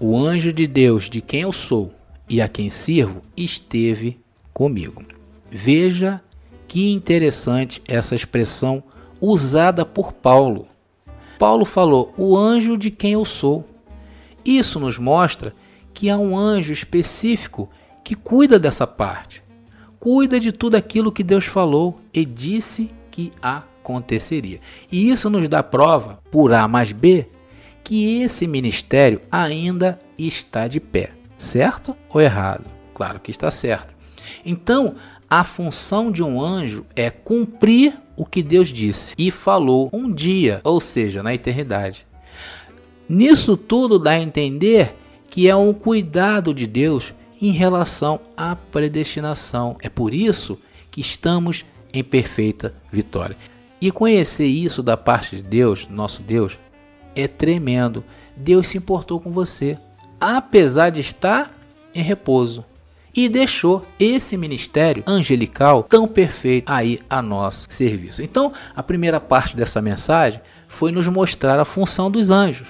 o 0.00 0.16
anjo 0.16 0.50
de 0.50 0.66
Deus, 0.66 1.10
de 1.10 1.20
quem 1.20 1.42
eu 1.42 1.52
sou 1.52 1.92
e 2.26 2.40
a 2.40 2.48
quem 2.48 2.70
sirvo, 2.70 3.20
esteve 3.36 4.18
comigo. 4.54 5.04
Veja 5.50 6.22
que 6.66 6.90
interessante 6.90 7.82
essa 7.86 8.14
expressão 8.14 8.82
usada 9.20 9.84
por 9.84 10.14
Paulo. 10.14 10.71
Paulo 11.42 11.64
falou: 11.64 12.14
"O 12.16 12.36
anjo 12.38 12.78
de 12.78 12.88
quem 12.88 13.14
eu 13.14 13.24
sou". 13.24 13.64
Isso 14.44 14.78
nos 14.78 14.96
mostra 14.96 15.52
que 15.92 16.08
há 16.08 16.16
um 16.16 16.38
anjo 16.38 16.72
específico 16.72 17.68
que 18.04 18.14
cuida 18.14 18.60
dessa 18.60 18.86
parte. 18.86 19.42
Cuida 19.98 20.38
de 20.38 20.52
tudo 20.52 20.76
aquilo 20.76 21.10
que 21.10 21.24
Deus 21.24 21.44
falou 21.44 21.98
e 22.14 22.24
disse 22.24 22.92
que 23.10 23.32
aconteceria. 23.42 24.60
E 24.90 25.10
isso 25.10 25.28
nos 25.28 25.48
dá 25.48 25.64
prova, 25.64 26.20
por 26.30 26.54
A 26.54 26.68
mais 26.68 26.92
B, 26.92 27.26
que 27.82 28.22
esse 28.22 28.46
ministério 28.46 29.20
ainda 29.28 29.98
está 30.16 30.68
de 30.68 30.78
pé. 30.78 31.10
Certo 31.36 31.96
ou 32.08 32.20
errado? 32.20 32.66
Claro 32.94 33.18
que 33.18 33.32
está 33.32 33.50
certo. 33.50 33.96
Então, 34.46 34.94
a 35.32 35.44
função 35.44 36.12
de 36.12 36.22
um 36.22 36.38
anjo 36.38 36.84
é 36.94 37.08
cumprir 37.08 37.98
o 38.14 38.26
que 38.26 38.42
Deus 38.42 38.68
disse 38.68 39.14
e 39.16 39.30
falou 39.30 39.88
um 39.90 40.12
dia, 40.12 40.60
ou 40.62 40.78
seja, 40.78 41.22
na 41.22 41.32
eternidade. 41.32 42.06
Nisso 43.08 43.56
tudo 43.56 43.98
dá 43.98 44.10
a 44.10 44.20
entender 44.20 44.94
que 45.30 45.48
é 45.48 45.56
um 45.56 45.72
cuidado 45.72 46.52
de 46.52 46.66
Deus 46.66 47.14
em 47.40 47.50
relação 47.50 48.20
à 48.36 48.54
predestinação. 48.54 49.78
É 49.80 49.88
por 49.88 50.12
isso 50.12 50.58
que 50.90 51.00
estamos 51.00 51.64
em 51.94 52.04
perfeita 52.04 52.74
vitória. 52.92 53.38
E 53.80 53.90
conhecer 53.90 54.48
isso 54.48 54.82
da 54.82 54.98
parte 54.98 55.36
de 55.36 55.42
Deus, 55.42 55.88
nosso 55.88 56.20
Deus, 56.20 56.58
é 57.16 57.26
tremendo. 57.26 58.04
Deus 58.36 58.68
se 58.68 58.76
importou 58.76 59.18
com 59.18 59.30
você, 59.30 59.78
apesar 60.20 60.90
de 60.90 61.00
estar 61.00 61.58
em 61.94 62.02
repouso. 62.02 62.66
E 63.14 63.28
deixou 63.28 63.84
esse 64.00 64.36
ministério 64.36 65.04
angelical 65.06 65.82
tão 65.82 66.08
perfeito 66.08 66.70
aí 66.72 66.98
a 67.10 67.20
nosso 67.20 67.66
serviço. 67.70 68.22
Então, 68.22 68.52
a 68.74 68.82
primeira 68.82 69.20
parte 69.20 69.54
dessa 69.54 69.82
mensagem 69.82 70.40
foi 70.66 70.90
nos 70.90 71.06
mostrar 71.08 71.60
a 71.60 71.64
função 71.64 72.10
dos 72.10 72.30
anjos. 72.30 72.68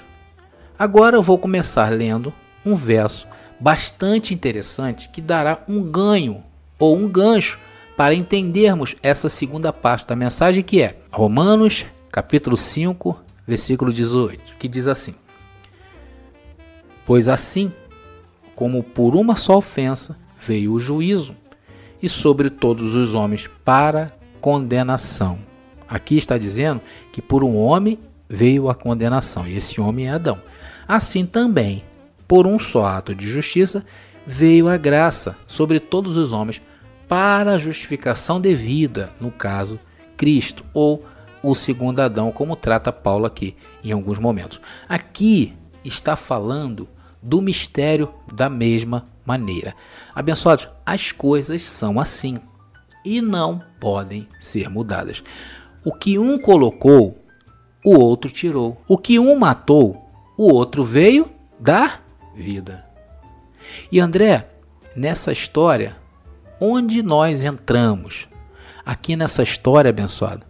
Agora 0.77 1.17
eu 1.17 1.23
vou 1.23 1.39
começar 1.39 1.93
lendo 1.93 2.33
um 2.67 2.75
verso 2.75 3.27
bastante 3.61 4.35
interessante 4.35 5.09
que 5.09 5.21
dará 5.21 5.63
um 5.69 5.81
ganho 5.83 6.43
ou 6.77 6.97
um 6.97 7.09
gancho 7.09 7.61
para 7.97 8.15
entendermos 8.15 8.97
essa 9.01 9.29
segunda 9.29 9.73
parte 9.73 10.07
da 10.09 10.17
mensagem 10.17 10.65
que 10.65 10.83
é 10.83 10.97
Romanos, 11.13 11.87
capítulo 12.11 12.57
5, 12.57 13.17
versículo 13.47 13.93
18, 13.93 14.57
que 14.59 14.67
diz 14.67 14.89
assim: 14.89 15.15
Pois 17.07 17.29
assim 17.29 17.73
como 18.57 18.83
por 18.83 19.15
uma 19.15 19.37
só 19.37 19.57
ofensa 19.57 20.17
veio 20.47 20.73
o 20.73 20.81
juízo, 20.81 21.35
e 22.03 22.09
sobre 22.09 22.51
todos 22.51 22.95
os 22.95 23.15
homens 23.15 23.49
para 23.65 24.13
condenação. 24.41 25.39
Aqui 25.89 26.17
está 26.17 26.37
dizendo 26.37 26.81
que 27.13 27.23
por 27.23 27.45
um 27.45 27.57
homem 27.57 27.99
veio 28.29 28.69
a 28.69 28.75
condenação, 28.75 29.47
e 29.47 29.57
esse 29.57 29.81
homem 29.81 30.09
é 30.09 30.11
Adão. 30.11 30.41
Assim 30.89 31.25
também, 31.25 31.85
por 32.27 32.47
um 32.47 32.59
só 32.59 32.87
ato 32.87 33.15
de 33.15 33.29
justiça, 33.29 33.85
veio 34.27 34.69
a 34.69 34.77
graça 34.77 35.37
sobre 35.47 35.79
todos 35.79 36.17
os 36.17 36.33
homens 36.33 36.61
para 37.09 37.53
a 37.53 37.59
justificação 37.59 38.41
devida, 38.41 39.13
no 39.21 39.31
caso, 39.31 39.79
Cristo, 40.17 40.65
ou 40.73 41.05
o 41.43 41.55
segundo 41.55 42.01
Adão, 42.01 42.33
como 42.33 42.57
trata 42.57 42.93
Paulo 42.93 43.27
aqui 43.27 43.55
em 43.85 43.93
alguns 43.93 44.19
momentos. 44.19 44.61
Aqui 44.89 45.55
está 45.85 46.17
falando 46.17 46.89
do 47.23 47.43
mistério 47.43 48.09
da 48.33 48.49
mesma 48.49 49.12
maneira. 49.25 49.75
Abençoados, 50.15 50.69
as 50.85 51.13
coisas 51.13 51.63
são 51.63 51.99
assim 51.99 52.41
e 53.05 53.21
não 53.21 53.63
podem 53.81 54.29
ser 54.39 54.69
mudadas. 54.69 55.23
O 55.85 55.93
que 55.93 56.19
um 56.19 56.39
colocou, 56.39 57.19
o 57.85 57.99
outro 57.99 58.31
tirou. 58.31 58.81
O 58.87 58.97
que 58.97 59.19
um 59.19 59.37
matou, 59.37 60.09
o 60.37 60.53
outro 60.53 60.85
veio 60.85 61.31
dar 61.59 62.05
vida. 62.35 62.85
E 63.91 63.99
André, 63.99 64.49
nessa 64.95 65.33
história, 65.33 65.97
onde 66.61 67.03
nós 67.03 67.43
entramos. 67.43 68.29
Aqui 68.85 69.17
nessa 69.17 69.43
história, 69.43 69.91
abençoado, 69.91 70.45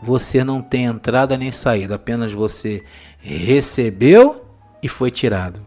você 0.00 0.44
não 0.44 0.62
tem 0.62 0.84
entrada 0.84 1.36
nem 1.36 1.50
saída, 1.50 1.96
apenas 1.96 2.32
você 2.32 2.84
recebeu 3.18 4.44
e 4.82 4.88
foi 4.88 5.10
tirado. 5.10 5.60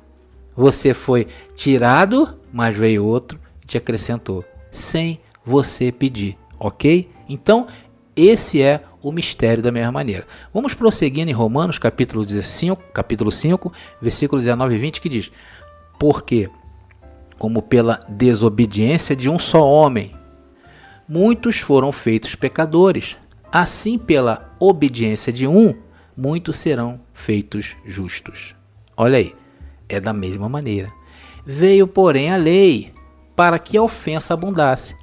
Você 0.56 0.94
foi 0.94 1.28
tirado, 1.56 2.40
mas 2.52 2.76
veio 2.76 3.06
outro 3.06 3.40
e 3.64 3.66
te 3.66 3.78
acrescentou, 3.78 4.44
sem 4.72 5.20
você 5.46 5.92
pedir, 5.92 6.38
ok? 6.60 7.10
Então, 7.28 7.68
esse 8.16 8.62
é 8.62 8.84
o 9.02 9.12
mistério 9.12 9.64
da 9.64 9.72
mesma 9.72 9.92
maneira. 9.92 10.28
Vamos 10.54 10.74
prosseguindo 10.74 11.32
em 11.32 11.34
Romanos, 11.34 11.80
capítulo 11.80 12.24
5, 12.26 12.84
capítulo 12.94 13.32
5, 13.32 13.72
versículos 14.02 14.44
19 14.44 14.76
e 14.76 14.78
20, 14.78 15.02
que 15.02 15.10
diz: 15.10 15.32
Porque, 16.00 16.50
como 17.38 17.62
pela 17.62 18.06
desobediência 18.10 19.16
de 19.16 19.30
um 19.30 19.40
só 19.40 19.68
homem, 19.68 20.14
muitos 21.08 21.60
foram 21.60 21.92
feitos 21.92 22.36
pecadores, 22.36 23.18
assim 23.52 23.98
pela 23.98 24.56
obediência 24.60 25.34
de 25.34 25.48
um, 25.48 25.76
muitos 26.16 26.58
serão 26.58 27.02
feitos 27.14 27.76
justos. 27.86 28.56
Olha 28.96 29.18
aí, 29.18 29.34
é 29.90 30.00
da 30.00 30.14
mesma 30.14 30.48
maneira. 30.48 30.92
Veio, 31.46 31.88
porém, 31.88 32.32
a 32.32 32.36
lei 32.36 32.94
para 33.36 33.58
que 33.58 33.78
a 33.78 33.82
ofensa 33.82 34.34
abundasse. 34.34 34.96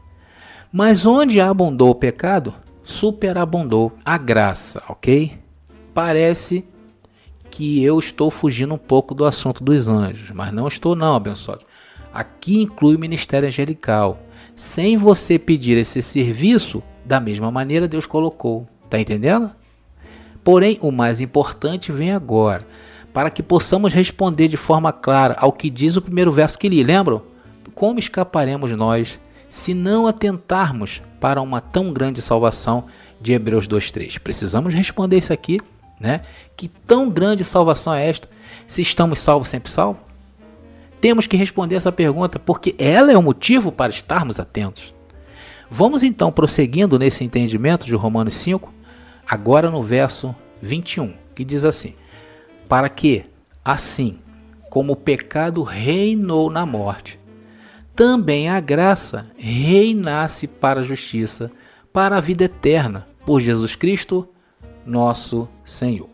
Mas 0.72 1.06
onde 1.06 1.40
abundou 1.40 1.90
o 1.90 1.94
pecado, 1.94 2.54
superabundou 2.84 3.92
a 4.04 4.16
graça, 4.16 4.82
ok? 4.88 5.38
Parece 5.92 6.64
que 7.50 7.82
eu 7.82 7.98
estou 7.98 8.30
fugindo 8.30 8.74
um 8.74 8.78
pouco 8.78 9.14
do 9.14 9.24
assunto 9.24 9.64
dos 9.64 9.88
anjos, 9.88 10.30
mas 10.30 10.52
não 10.52 10.68
estou 10.68 10.94
não, 10.94 11.16
abençoado. 11.16 11.64
Aqui 12.12 12.62
inclui 12.62 12.96
o 12.96 12.98
ministério 12.98 13.48
angelical. 13.48 14.20
Sem 14.54 14.96
você 14.96 15.38
pedir 15.38 15.76
esse 15.76 16.00
serviço, 16.02 16.82
da 17.04 17.18
mesma 17.18 17.50
maneira 17.50 17.88
Deus 17.88 18.06
colocou. 18.06 18.66
Tá 18.88 18.98
entendendo? 18.98 19.50
Porém, 20.42 20.78
o 20.80 20.90
mais 20.90 21.20
importante 21.20 21.92
vem 21.92 22.12
agora, 22.12 22.66
para 23.18 23.30
que 23.30 23.42
possamos 23.42 23.92
responder 23.92 24.46
de 24.46 24.56
forma 24.56 24.92
clara 24.92 25.36
ao 25.40 25.52
que 25.52 25.68
diz 25.68 25.96
o 25.96 26.00
primeiro 26.00 26.30
verso 26.30 26.56
que 26.56 26.68
li. 26.68 26.84
Lembram? 26.84 27.20
Como 27.74 27.98
escaparemos 27.98 28.70
nós 28.76 29.18
se 29.50 29.74
não 29.74 30.06
atentarmos 30.06 31.02
para 31.18 31.42
uma 31.42 31.60
tão 31.60 31.92
grande 31.92 32.22
salvação 32.22 32.84
de 33.20 33.32
Hebreus 33.32 33.66
2:3. 33.66 34.20
Precisamos 34.20 34.72
responder 34.72 35.18
isso 35.18 35.32
aqui, 35.32 35.58
né? 35.98 36.20
Que 36.56 36.68
tão 36.68 37.10
grande 37.10 37.44
salvação 37.44 37.92
é 37.92 38.08
esta? 38.08 38.28
Se 38.68 38.82
estamos 38.82 39.18
salvos 39.18 39.48
sempre 39.48 39.72
salvos? 39.72 40.00
Temos 41.00 41.26
que 41.26 41.36
responder 41.36 41.74
essa 41.74 41.90
pergunta 41.90 42.38
porque 42.38 42.76
ela 42.78 43.10
é 43.10 43.18
o 43.18 43.22
motivo 43.22 43.72
para 43.72 43.90
estarmos 43.90 44.38
atentos. 44.38 44.94
Vamos 45.68 46.04
então 46.04 46.30
prosseguindo 46.30 46.96
nesse 47.00 47.24
entendimento 47.24 47.84
de 47.84 47.96
Romanos 47.96 48.34
5, 48.34 48.72
agora 49.28 49.72
no 49.72 49.82
verso 49.82 50.32
21, 50.62 51.14
que 51.34 51.42
diz 51.42 51.64
assim: 51.64 51.96
Para 52.68 52.88
que, 52.88 53.24
assim 53.64 54.18
como 54.70 54.92
o 54.92 54.96
pecado 54.96 55.62
reinou 55.62 56.50
na 56.50 56.66
morte, 56.66 57.18
também 57.96 58.48
a 58.48 58.60
graça 58.60 59.26
reinasse 59.36 60.46
para 60.46 60.80
a 60.80 60.84
justiça, 60.84 61.50
para 61.92 62.18
a 62.18 62.20
vida 62.20 62.44
eterna, 62.44 63.08
por 63.26 63.40
Jesus 63.40 63.74
Cristo, 63.74 64.28
nosso 64.86 65.48
Senhor. 65.64 66.08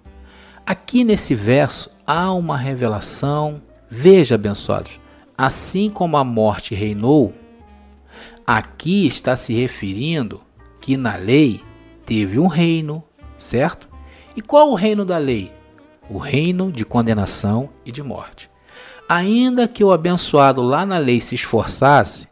Aqui 0.65 1.05
nesse 1.05 1.35
verso 1.35 1.91
há 2.07 2.33
uma 2.33 2.57
revelação, 2.57 3.61
veja, 3.91 4.37
abençoados, 4.37 4.99
assim 5.37 5.91
como 5.91 6.17
a 6.17 6.25
morte 6.25 6.75
reinou, 6.75 7.35
aqui 8.47 9.07
está 9.07 9.37
se 9.37 9.53
referindo 9.53 10.41
que 10.81 10.97
na 10.97 11.17
lei 11.17 11.61
teve 12.07 12.39
um 12.39 12.47
reino, 12.47 13.03
certo? 13.37 13.89
E 14.37 14.41
qual 14.41 14.71
o 14.71 14.75
reino 14.75 15.05
da 15.05 15.19
lei? 15.19 15.53
O 16.09 16.19
reino 16.19 16.71
de 16.71 16.85
condenação 16.85 17.71
e 17.85 17.93
de 17.93 18.03
morte 18.03 18.51
ainda 19.09 19.69
que 19.69 19.85
o 19.85 19.93
abençoado 19.93 20.63
lá 20.63 20.85
na 20.87 20.99
lei 20.99 21.21
se 21.21 21.35
esforçasse, 21.35 22.29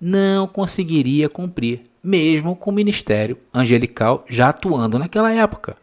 não 0.00 0.46
conseguiria 0.46 1.28
cumprir, 1.28 1.82
mesmo 2.02 2.54
com 2.54 2.70
o 2.70 2.74
ministério 2.74 3.38
angelical 3.52 4.24
já 4.28 4.50
atuando 4.50 4.98
naquela 4.98 5.32
época. 5.32 5.76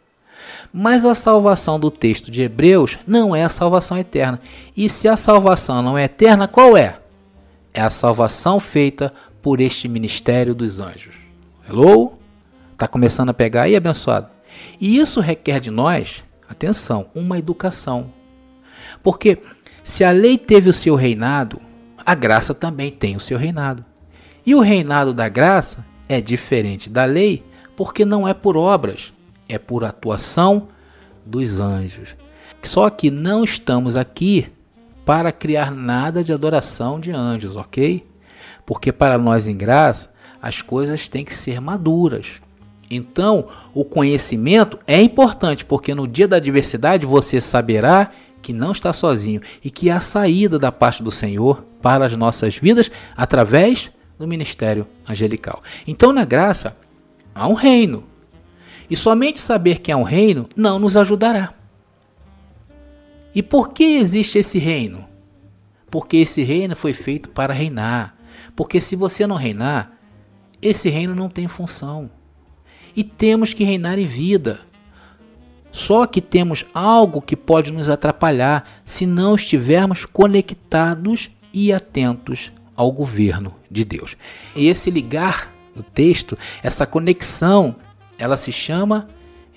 Mas 0.73 1.05
a 1.05 1.13
salvação 1.13 1.79
do 1.79 1.91
texto 1.91 2.31
de 2.31 2.41
Hebreus 2.41 2.97
não 3.05 3.35
é 3.35 3.43
a 3.43 3.49
salvação 3.49 3.97
eterna. 3.97 4.39
E 4.75 4.87
se 4.89 5.07
a 5.07 5.17
salvação 5.17 5.81
não 5.81 5.97
é 5.97 6.05
eterna, 6.05 6.47
qual 6.47 6.77
é? 6.77 6.99
É 7.73 7.81
a 7.81 7.89
salvação 7.89 8.59
feita 8.59 9.13
por 9.41 9.59
este 9.59 9.87
ministério 9.87 10.53
dos 10.53 10.79
anjos. 10.79 11.15
Hello? 11.67 12.13
Tá 12.77 12.87
começando 12.87 13.29
a 13.29 13.33
pegar 13.33 13.63
aí, 13.63 13.75
abençoado? 13.75 14.27
E 14.79 14.97
isso 14.97 15.19
requer 15.19 15.59
de 15.59 15.71
nós, 15.71 16.23
atenção, 16.51 17.07
uma 17.15 17.37
educação. 17.37 18.11
Porque 19.01 19.41
se 19.83 20.03
a 20.03 20.11
lei 20.11 20.37
teve 20.37 20.69
o 20.69 20.73
seu 20.73 20.95
reinado, 20.95 21.59
a 22.05 22.15
graça 22.15 22.53
também 22.53 22.91
tem 22.91 23.15
o 23.15 23.19
seu 23.19 23.37
reinado. 23.37 23.83
E 24.45 24.55
o 24.55 24.59
reinado 24.59 25.13
da 25.13 25.29
graça 25.29 25.85
é 26.07 26.19
diferente 26.19 26.89
da 26.89 27.05
lei, 27.05 27.43
porque 27.75 28.03
não 28.05 28.27
é 28.27 28.33
por 28.33 28.57
obras, 28.57 29.13
é 29.47 29.57
por 29.57 29.83
atuação 29.83 30.67
dos 31.25 31.59
anjos. 31.59 32.15
Só 32.61 32.89
que 32.89 33.09
não 33.09 33.43
estamos 33.43 33.95
aqui 33.95 34.51
para 35.05 35.31
criar 35.31 35.71
nada 35.71 36.23
de 36.23 36.31
adoração 36.31 36.99
de 36.99 37.11
anjos, 37.11 37.55
ok? 37.55 38.07
Porque 38.65 38.91
para 38.91 39.17
nós 39.17 39.47
em 39.47 39.57
graça, 39.57 40.11
as 40.41 40.61
coisas 40.61 41.09
têm 41.09 41.25
que 41.25 41.35
ser 41.35 41.59
maduras. 41.59 42.41
Então, 42.91 43.47
o 43.73 43.85
conhecimento 43.85 44.77
é 44.85 45.01
importante, 45.01 45.63
porque 45.63 45.95
no 45.95 46.05
dia 46.05 46.27
da 46.27 46.35
adversidade 46.35 47.05
você 47.05 47.39
saberá 47.39 48.11
que 48.41 48.51
não 48.51 48.73
está 48.73 48.91
sozinho 48.91 49.39
e 49.63 49.71
que 49.71 49.89
há 49.89 50.01
saída 50.01 50.59
da 50.59 50.73
parte 50.73 51.01
do 51.01 51.09
Senhor 51.09 51.63
para 51.81 52.05
as 52.05 52.15
nossas 52.17 52.57
vidas 52.57 52.91
através 53.15 53.89
do 54.19 54.27
ministério 54.27 54.85
angelical. 55.07 55.63
Então, 55.87 56.11
na 56.11 56.25
graça, 56.25 56.75
há 57.33 57.47
um 57.47 57.53
reino. 57.53 58.03
E 58.89 58.97
somente 58.97 59.39
saber 59.39 59.79
que 59.79 59.89
há 59.89 59.95
um 59.95 60.03
reino 60.03 60.49
não 60.53 60.77
nos 60.77 60.97
ajudará. 60.97 61.53
E 63.33 63.41
por 63.41 63.69
que 63.69 63.95
existe 63.95 64.37
esse 64.37 64.59
reino? 64.59 65.05
Porque 65.89 66.17
esse 66.17 66.43
reino 66.43 66.75
foi 66.75 66.91
feito 66.91 67.29
para 67.29 67.53
reinar. 67.53 68.17
Porque 68.53 68.81
se 68.81 68.97
você 68.97 69.25
não 69.25 69.37
reinar, 69.37 69.97
esse 70.61 70.89
reino 70.89 71.15
não 71.15 71.29
tem 71.29 71.47
função. 71.47 72.09
E 72.95 73.03
temos 73.03 73.53
que 73.53 73.63
reinar 73.63 73.99
em 73.99 74.05
vida. 74.05 74.61
Só 75.71 76.05
que 76.05 76.21
temos 76.21 76.65
algo 76.73 77.21
que 77.21 77.35
pode 77.35 77.71
nos 77.71 77.89
atrapalhar 77.89 78.81
se 78.83 79.05
não 79.05 79.35
estivermos 79.35 80.05
conectados 80.05 81.31
e 81.53 81.71
atentos 81.71 82.51
ao 82.75 82.91
governo 82.91 83.55
de 83.69 83.85
Deus. 83.85 84.17
E 84.55 84.67
esse 84.67 84.91
ligar 84.91 85.53
no 85.75 85.83
texto, 85.83 86.37
essa 86.61 86.85
conexão, 86.85 87.75
ela 88.17 88.35
se 88.35 88.51
chama 88.51 89.07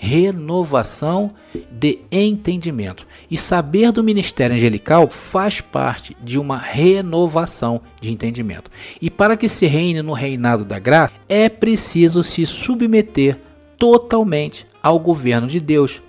renovação 0.05 1.33
de 1.71 2.01
entendimento. 2.12 3.07
E 3.31 3.38
saber 3.38 3.90
do 3.90 4.05
ministério 4.05 4.55
angelical 4.55 5.09
faz 5.11 5.62
parte 5.62 6.14
de 6.23 6.38
uma 6.38 6.59
renovação 6.59 7.81
de 8.01 8.12
entendimento. 8.12 8.71
E 9.01 9.11
para 9.11 9.37
que 9.37 9.49
se 9.49 9.67
reine 9.67 10.03
no 10.03 10.12
reinado 10.12 10.64
da 10.64 10.79
graça, 10.79 11.14
é 11.27 11.49
preciso 11.49 12.23
se 12.23 12.45
submeter 12.45 13.38
totalmente 13.79 14.67
ao 14.83 14.99
governo 14.99 15.47
de 15.47 15.59
Deus, 15.59 16.03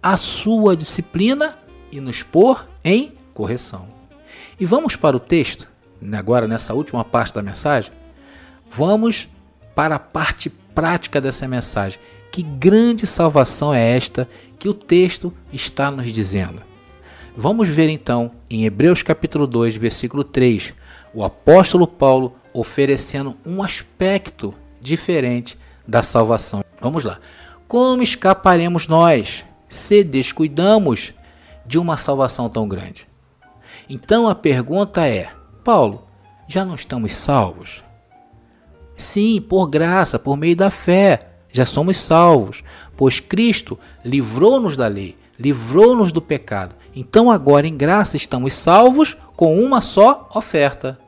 a 0.00 0.16
sua 0.16 0.76
disciplina 0.76 1.58
e 1.90 2.00
nos 2.00 2.22
pôr 2.22 2.66
em 2.84 3.12
correção. 3.34 3.88
E 4.58 4.64
vamos 4.64 4.94
para 4.94 5.16
o 5.16 5.20
texto, 5.20 5.66
agora 6.12 6.46
nessa 6.46 6.72
última 6.72 7.04
parte 7.04 7.34
da 7.34 7.42
mensagem, 7.42 7.92
vamos 8.70 9.28
para 9.74 9.96
a 9.96 9.98
parte 9.98 10.48
prática 10.48 11.20
dessa 11.20 11.48
mensagem. 11.48 11.98
Que 12.30 12.42
grande 12.42 13.06
salvação 13.06 13.74
é 13.74 13.96
esta 13.96 14.28
que 14.58 14.68
o 14.68 14.74
texto 14.74 15.32
está 15.52 15.90
nos 15.90 16.12
dizendo? 16.12 16.62
Vamos 17.36 17.68
ver 17.68 17.88
então 17.88 18.30
em 18.48 18.64
Hebreus 18.64 19.02
capítulo 19.02 19.46
2, 19.46 19.74
versículo 19.76 20.22
3, 20.22 20.74
o 21.12 21.24
apóstolo 21.24 21.86
Paulo 21.86 22.36
oferecendo 22.52 23.36
um 23.44 23.62
aspecto 23.62 24.54
diferente 24.80 25.58
da 25.86 26.02
salvação. 26.02 26.62
Vamos 26.80 27.04
lá. 27.04 27.18
Como 27.66 28.02
escaparemos 28.02 28.86
nós 28.86 29.44
se 29.68 30.04
descuidamos 30.04 31.14
de 31.66 31.78
uma 31.78 31.96
salvação 31.96 32.48
tão 32.48 32.68
grande? 32.68 33.08
Então 33.88 34.28
a 34.28 34.34
pergunta 34.34 35.06
é: 35.06 35.30
Paulo, 35.64 36.06
já 36.46 36.64
não 36.64 36.74
estamos 36.74 37.14
salvos? 37.14 37.82
Sim, 38.96 39.40
por 39.40 39.66
graça, 39.66 40.18
por 40.18 40.36
meio 40.36 40.54
da 40.54 40.70
fé, 40.70 41.29
já 41.52 41.66
somos 41.66 41.98
salvos, 41.98 42.62
pois 42.96 43.20
Cristo 43.20 43.78
livrou-nos 44.04 44.76
da 44.76 44.86
lei, 44.86 45.16
livrou-nos 45.38 46.12
do 46.12 46.20
pecado. 46.20 46.74
Então 46.94 47.30
agora 47.30 47.66
em 47.66 47.76
graça 47.76 48.16
estamos 48.16 48.52
salvos 48.52 49.16
com 49.36 49.58
uma 49.58 49.80
só 49.80 50.28
oferta. 50.34 50.98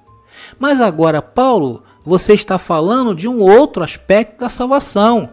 Mas 0.58 0.80
agora, 0.80 1.20
Paulo, 1.20 1.82
você 2.04 2.34
está 2.34 2.58
falando 2.58 3.14
de 3.14 3.28
um 3.28 3.40
outro 3.40 3.82
aspecto 3.82 4.40
da 4.40 4.48
salvação. 4.48 5.30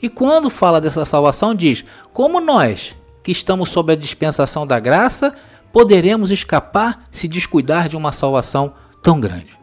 E 0.00 0.08
quando 0.08 0.50
fala 0.50 0.80
dessa 0.80 1.04
salvação, 1.04 1.54
diz: 1.54 1.84
Como 2.12 2.40
nós, 2.40 2.96
que 3.22 3.32
estamos 3.32 3.68
sob 3.68 3.92
a 3.92 3.96
dispensação 3.96 4.66
da 4.66 4.80
graça, 4.80 5.34
poderemos 5.72 6.30
escapar 6.30 7.04
se 7.10 7.28
descuidar 7.28 7.88
de 7.88 7.96
uma 7.96 8.12
salvação 8.12 8.74
tão 9.02 9.20
grande? 9.20 9.58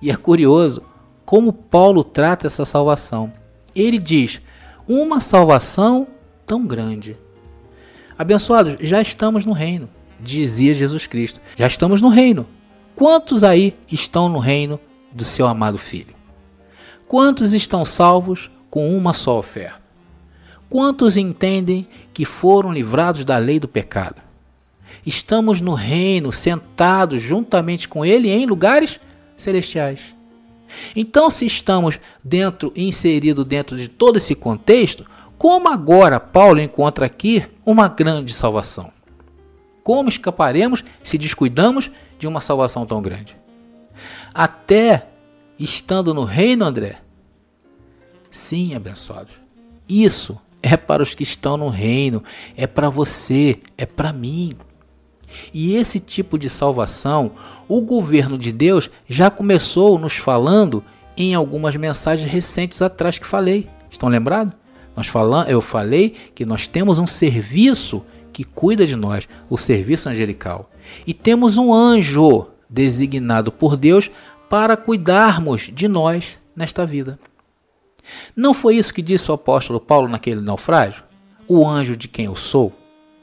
E 0.00 0.10
é 0.10 0.16
curioso 0.16 0.82
como 1.24 1.52
Paulo 1.52 2.04
trata 2.04 2.46
essa 2.46 2.64
salvação. 2.64 3.32
Ele 3.76 3.98
diz: 3.98 4.40
uma 4.88 5.20
salvação 5.20 6.08
tão 6.46 6.66
grande. 6.66 7.16
Abençoados, 8.18 8.76
já 8.80 9.02
estamos 9.02 9.44
no 9.44 9.52
reino, 9.52 9.90
dizia 10.18 10.74
Jesus 10.74 11.06
Cristo. 11.06 11.38
Já 11.54 11.66
estamos 11.66 12.00
no 12.00 12.08
reino. 12.08 12.46
Quantos 12.94 13.44
aí 13.44 13.76
estão 13.92 14.28
no 14.28 14.38
reino 14.38 14.80
do 15.12 15.22
seu 15.22 15.46
amado 15.46 15.76
Filho? 15.76 16.16
Quantos 17.06 17.52
estão 17.52 17.84
salvos 17.84 18.50
com 18.70 18.96
uma 18.96 19.12
só 19.12 19.38
oferta? 19.38 19.82
Quantos 20.70 21.18
entendem 21.18 21.86
que 22.14 22.24
foram 22.24 22.72
livrados 22.72 23.24
da 23.24 23.36
lei 23.36 23.60
do 23.60 23.68
pecado? 23.68 24.22
Estamos 25.04 25.60
no 25.60 25.74
reino, 25.74 26.32
sentados 26.32 27.22
juntamente 27.22 27.86
com 27.88 28.04
Ele 28.04 28.30
em 28.30 28.46
lugares 28.46 28.98
celestiais. 29.36 30.15
Então, 30.94 31.30
se 31.30 31.46
estamos 31.46 31.98
dentro, 32.22 32.72
inserido 32.76 33.44
dentro 33.44 33.76
de 33.76 33.88
todo 33.88 34.16
esse 34.16 34.34
contexto, 34.34 35.06
como 35.38 35.68
agora 35.68 36.18
Paulo 36.18 36.60
encontra 36.60 37.06
aqui 37.06 37.44
uma 37.64 37.88
grande 37.88 38.32
salvação? 38.32 38.92
Como 39.82 40.08
escaparemos 40.08 40.82
se 41.02 41.18
descuidamos 41.18 41.90
de 42.18 42.26
uma 42.26 42.40
salvação 42.40 42.86
tão 42.86 43.00
grande? 43.00 43.36
Até 44.34 45.06
estando 45.58 46.12
no 46.12 46.24
reino, 46.24 46.64
André? 46.64 46.98
Sim, 48.30 48.74
abençoados. 48.74 49.34
Isso 49.88 50.38
é 50.62 50.76
para 50.76 51.02
os 51.02 51.14
que 51.14 51.22
estão 51.22 51.56
no 51.56 51.68
reino, 51.68 52.22
é 52.56 52.66
para 52.66 52.90
você, 52.90 53.60
é 53.78 53.86
para 53.86 54.12
mim. 54.12 54.56
E 55.52 55.74
esse 55.74 55.98
tipo 55.98 56.38
de 56.38 56.48
salvação, 56.48 57.32
o 57.68 57.80
governo 57.80 58.38
de 58.38 58.52
Deus 58.52 58.90
já 59.08 59.30
começou 59.30 59.98
nos 59.98 60.16
falando 60.16 60.84
em 61.16 61.34
algumas 61.34 61.76
mensagens 61.76 62.30
recentes 62.30 62.82
atrás 62.82 63.18
que 63.18 63.26
falei. 63.26 63.68
Estão 63.90 64.08
lembrados? 64.08 64.54
Nós 64.96 65.06
falamos, 65.06 65.50
eu 65.50 65.60
falei 65.60 66.14
que 66.34 66.46
nós 66.46 66.66
temos 66.66 66.98
um 66.98 67.06
serviço 67.06 68.02
que 68.32 68.44
cuida 68.44 68.86
de 68.86 68.96
nós, 68.96 69.28
o 69.48 69.56
serviço 69.56 70.08
angelical. 70.08 70.70
E 71.06 71.14
temos 71.14 71.56
um 71.58 71.72
anjo 71.72 72.46
designado 72.68 73.50
por 73.50 73.76
Deus 73.76 74.10
para 74.48 74.76
cuidarmos 74.76 75.70
de 75.72 75.88
nós 75.88 76.38
nesta 76.54 76.86
vida. 76.86 77.18
Não 78.34 78.54
foi 78.54 78.76
isso 78.76 78.94
que 78.94 79.02
disse 79.02 79.30
o 79.30 79.34
apóstolo 79.34 79.80
Paulo 79.80 80.08
naquele 80.08 80.40
naufrágio? 80.40 81.04
O 81.48 81.66
anjo 81.66 81.96
de 81.96 82.08
quem 82.08 82.26
eu 82.26 82.36
sou? 82.36 82.72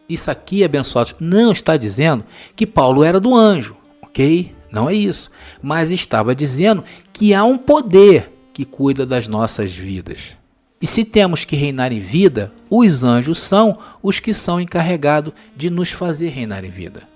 Isso 0.08 0.30
aqui, 0.30 0.64
abençoados, 0.64 1.16
não 1.20 1.52
está 1.52 1.78
dizendo 1.78 2.26
que 2.56 2.68
Paulo 2.68 3.04
era 3.04 3.20
do 3.20 3.36
anjo, 3.36 3.76
ok? 4.02 4.54
Não 4.72 4.90
é 4.90 4.94
isso. 4.94 5.32
Mas 5.62 5.92
estava 5.92 6.36
dizendo 6.36 6.84
que 7.12 7.34
há 7.34 7.44
um 7.44 7.58
poder 7.58 8.32
que 8.52 8.66
cuida 8.66 9.06
das 9.06 9.28
nossas 9.28 9.74
vidas. 9.74 10.38
E 10.82 10.88
se 10.88 11.06
temos 11.06 11.46
que 11.46 11.56
reinar 11.56 11.94
em 11.94 12.00
vida, 12.00 12.52
os 12.70 13.04
anjos 13.04 13.40
são 13.40 13.80
os 14.02 14.20
que 14.20 14.34
são 14.34 14.60
encarregados 14.60 15.34
de 15.56 15.70
nos 15.70 15.92
fazer 15.92 16.28
reinar 16.28 16.66
em 16.66 16.70
vida. 16.70 17.08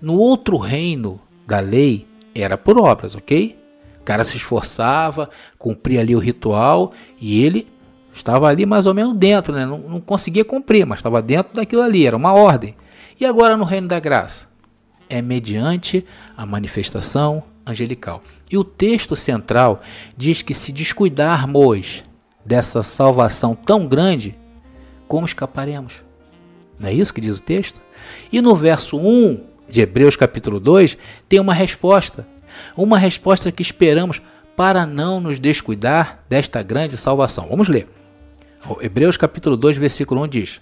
No 0.00 0.14
outro 0.18 0.56
reino 0.56 1.20
da 1.46 1.58
lei 1.58 2.06
era 2.34 2.56
por 2.56 2.78
obras, 2.78 3.16
ok? 3.16 3.58
O 4.00 4.04
cara 4.04 4.24
se 4.24 4.36
esforçava, 4.36 5.28
cumpria 5.58 6.00
ali 6.00 6.14
o 6.14 6.20
ritual 6.20 6.92
e 7.20 7.42
ele 7.42 7.66
estava 8.16 8.48
ali 8.48 8.66
mais 8.66 8.86
ou 8.86 8.94
menos 8.94 9.14
dentro, 9.14 9.52
né? 9.52 9.66
não, 9.66 9.78
não 9.78 10.00
conseguia 10.00 10.44
cumprir, 10.44 10.86
mas 10.86 10.98
estava 10.98 11.20
dentro 11.22 11.54
daquilo 11.54 11.82
ali, 11.82 12.06
era 12.06 12.16
uma 12.16 12.32
ordem. 12.32 12.74
E 13.18 13.24
agora 13.24 13.56
no 13.56 13.64
reino 13.64 13.88
da 13.88 14.00
graça? 14.00 14.46
É 15.08 15.22
mediante 15.22 16.04
a 16.36 16.44
manifestação 16.44 17.42
angelical. 17.64 18.22
E 18.50 18.56
o 18.56 18.64
texto 18.64 19.16
central 19.16 19.80
diz 20.16 20.42
que 20.42 20.54
se 20.54 20.72
descuidarmos 20.72 22.04
dessa 22.44 22.82
salvação 22.82 23.54
tão 23.54 23.86
grande, 23.86 24.36
como 25.08 25.26
escaparemos? 25.26 26.04
Não 26.78 26.88
é 26.88 26.92
isso 26.92 27.12
que 27.12 27.20
diz 27.20 27.38
o 27.38 27.42
texto? 27.42 27.80
E 28.32 28.40
no 28.40 28.54
verso 28.54 28.98
1 28.98 29.40
de 29.68 29.80
Hebreus 29.80 30.16
capítulo 30.16 30.60
2 30.60 30.96
tem 31.28 31.40
uma 31.40 31.54
resposta. 31.54 32.26
Uma 32.76 32.98
resposta 32.98 33.50
que 33.50 33.62
esperamos 33.62 34.20
para 34.56 34.86
não 34.86 35.20
nos 35.20 35.38
descuidar 35.38 36.24
desta 36.28 36.62
grande 36.62 36.96
salvação. 36.96 37.48
Vamos 37.48 37.68
ler. 37.68 37.88
Hebreus 38.80 39.16
capítulo 39.16 39.56
2, 39.56 39.76
versículo 39.76 40.22
1 40.24 40.28
diz: 40.28 40.60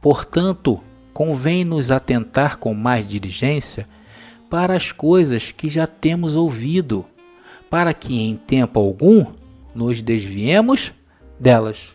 Portanto, 0.00 0.80
convém-nos 1.14 1.90
atentar 1.90 2.58
com 2.58 2.74
mais 2.74 3.06
diligência 3.06 3.88
para 4.50 4.76
as 4.76 4.92
coisas 4.92 5.50
que 5.50 5.68
já 5.68 5.86
temos 5.86 6.36
ouvido, 6.36 7.06
para 7.70 7.94
que 7.94 8.20
em 8.20 8.36
tempo 8.36 8.78
algum 8.78 9.26
nos 9.74 10.02
desviemos 10.02 10.92
delas. 11.40 11.94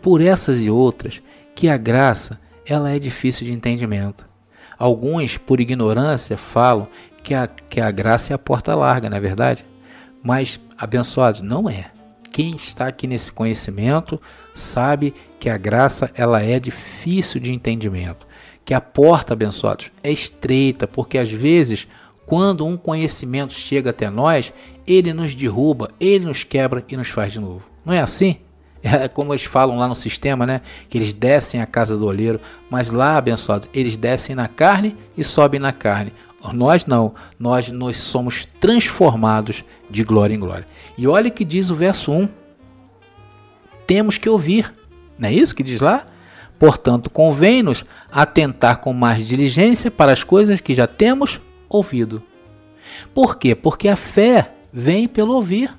Por 0.00 0.20
essas 0.20 0.60
e 0.62 0.68
outras, 0.68 1.22
que 1.54 1.68
a 1.68 1.76
graça 1.76 2.40
ela 2.66 2.90
é 2.90 2.98
difícil 2.98 3.46
de 3.46 3.52
entendimento. 3.52 4.26
Alguns, 4.76 5.36
por 5.36 5.60
ignorância, 5.60 6.36
falam 6.36 6.88
que 7.22 7.34
a, 7.34 7.46
que 7.46 7.80
a 7.80 7.90
graça 7.92 8.32
é 8.32 8.34
a 8.34 8.38
porta 8.38 8.74
larga, 8.74 9.08
não 9.08 9.16
é 9.16 9.20
verdade? 9.20 9.64
Mas, 10.20 10.58
abençoados, 10.76 11.40
não 11.40 11.70
é 11.70 11.92
quem 12.32 12.56
está 12.56 12.86
aqui 12.86 13.06
nesse 13.06 13.30
conhecimento 13.30 14.20
sabe 14.54 15.14
que 15.38 15.50
a 15.50 15.58
graça 15.58 16.10
ela 16.14 16.42
é 16.42 16.58
difícil 16.58 17.40
de 17.40 17.52
entendimento, 17.52 18.26
que 18.64 18.72
a 18.72 18.80
porta, 18.80 19.34
abençoados, 19.34 19.90
é 20.02 20.10
estreita, 20.10 20.88
porque 20.88 21.18
às 21.18 21.30
vezes, 21.30 21.86
quando 22.26 22.64
um 22.64 22.76
conhecimento 22.76 23.52
chega 23.52 23.90
até 23.90 24.08
nós, 24.08 24.52
ele 24.86 25.12
nos 25.12 25.34
derruba, 25.34 25.90
ele 26.00 26.24
nos 26.24 26.42
quebra 26.42 26.84
e 26.88 26.96
nos 26.96 27.08
faz 27.08 27.32
de 27.32 27.40
novo. 27.40 27.62
Não 27.84 27.92
é 27.92 28.00
assim? 28.00 28.38
É 28.84 29.06
como 29.06 29.32
eles 29.32 29.44
falam 29.44 29.78
lá 29.78 29.86
no 29.86 29.94
sistema, 29.94 30.44
né? 30.44 30.60
Que 30.88 30.98
eles 30.98 31.14
descem 31.14 31.60
a 31.60 31.66
casa 31.66 31.96
do 31.96 32.04
olheiro, 32.04 32.40
mas 32.68 32.90
lá, 32.90 33.16
abençoados, 33.16 33.70
eles 33.72 33.96
descem 33.96 34.34
na 34.34 34.48
carne 34.48 34.96
e 35.16 35.22
sobem 35.22 35.60
na 35.60 35.72
carne. 35.72 36.12
Nós 36.52 36.86
não, 36.86 37.14
nós, 37.38 37.68
nós 37.68 37.98
somos 37.98 38.48
transformados 38.60 39.64
de 39.88 40.02
glória 40.02 40.34
em 40.34 40.40
glória. 40.40 40.66
E 40.98 41.06
olha 41.06 41.30
que 41.30 41.44
diz 41.44 41.70
o 41.70 41.76
verso 41.76 42.10
1: 42.10 42.28
temos 43.86 44.18
que 44.18 44.28
ouvir, 44.28 44.72
não 45.18 45.28
é 45.28 45.32
isso 45.32 45.54
que 45.54 45.62
diz 45.62 45.80
lá? 45.80 46.06
Portanto, 46.58 47.10
convém-nos 47.10 47.84
atentar 48.10 48.78
com 48.78 48.92
mais 48.92 49.26
diligência 49.26 49.90
para 49.90 50.12
as 50.12 50.22
coisas 50.22 50.60
que 50.60 50.74
já 50.74 50.86
temos 50.86 51.40
ouvido. 51.68 52.22
Por 53.12 53.36
quê? 53.36 53.54
Porque 53.54 53.88
a 53.88 53.96
fé 53.96 54.52
vem 54.72 55.08
pelo 55.08 55.34
ouvir. 55.34 55.76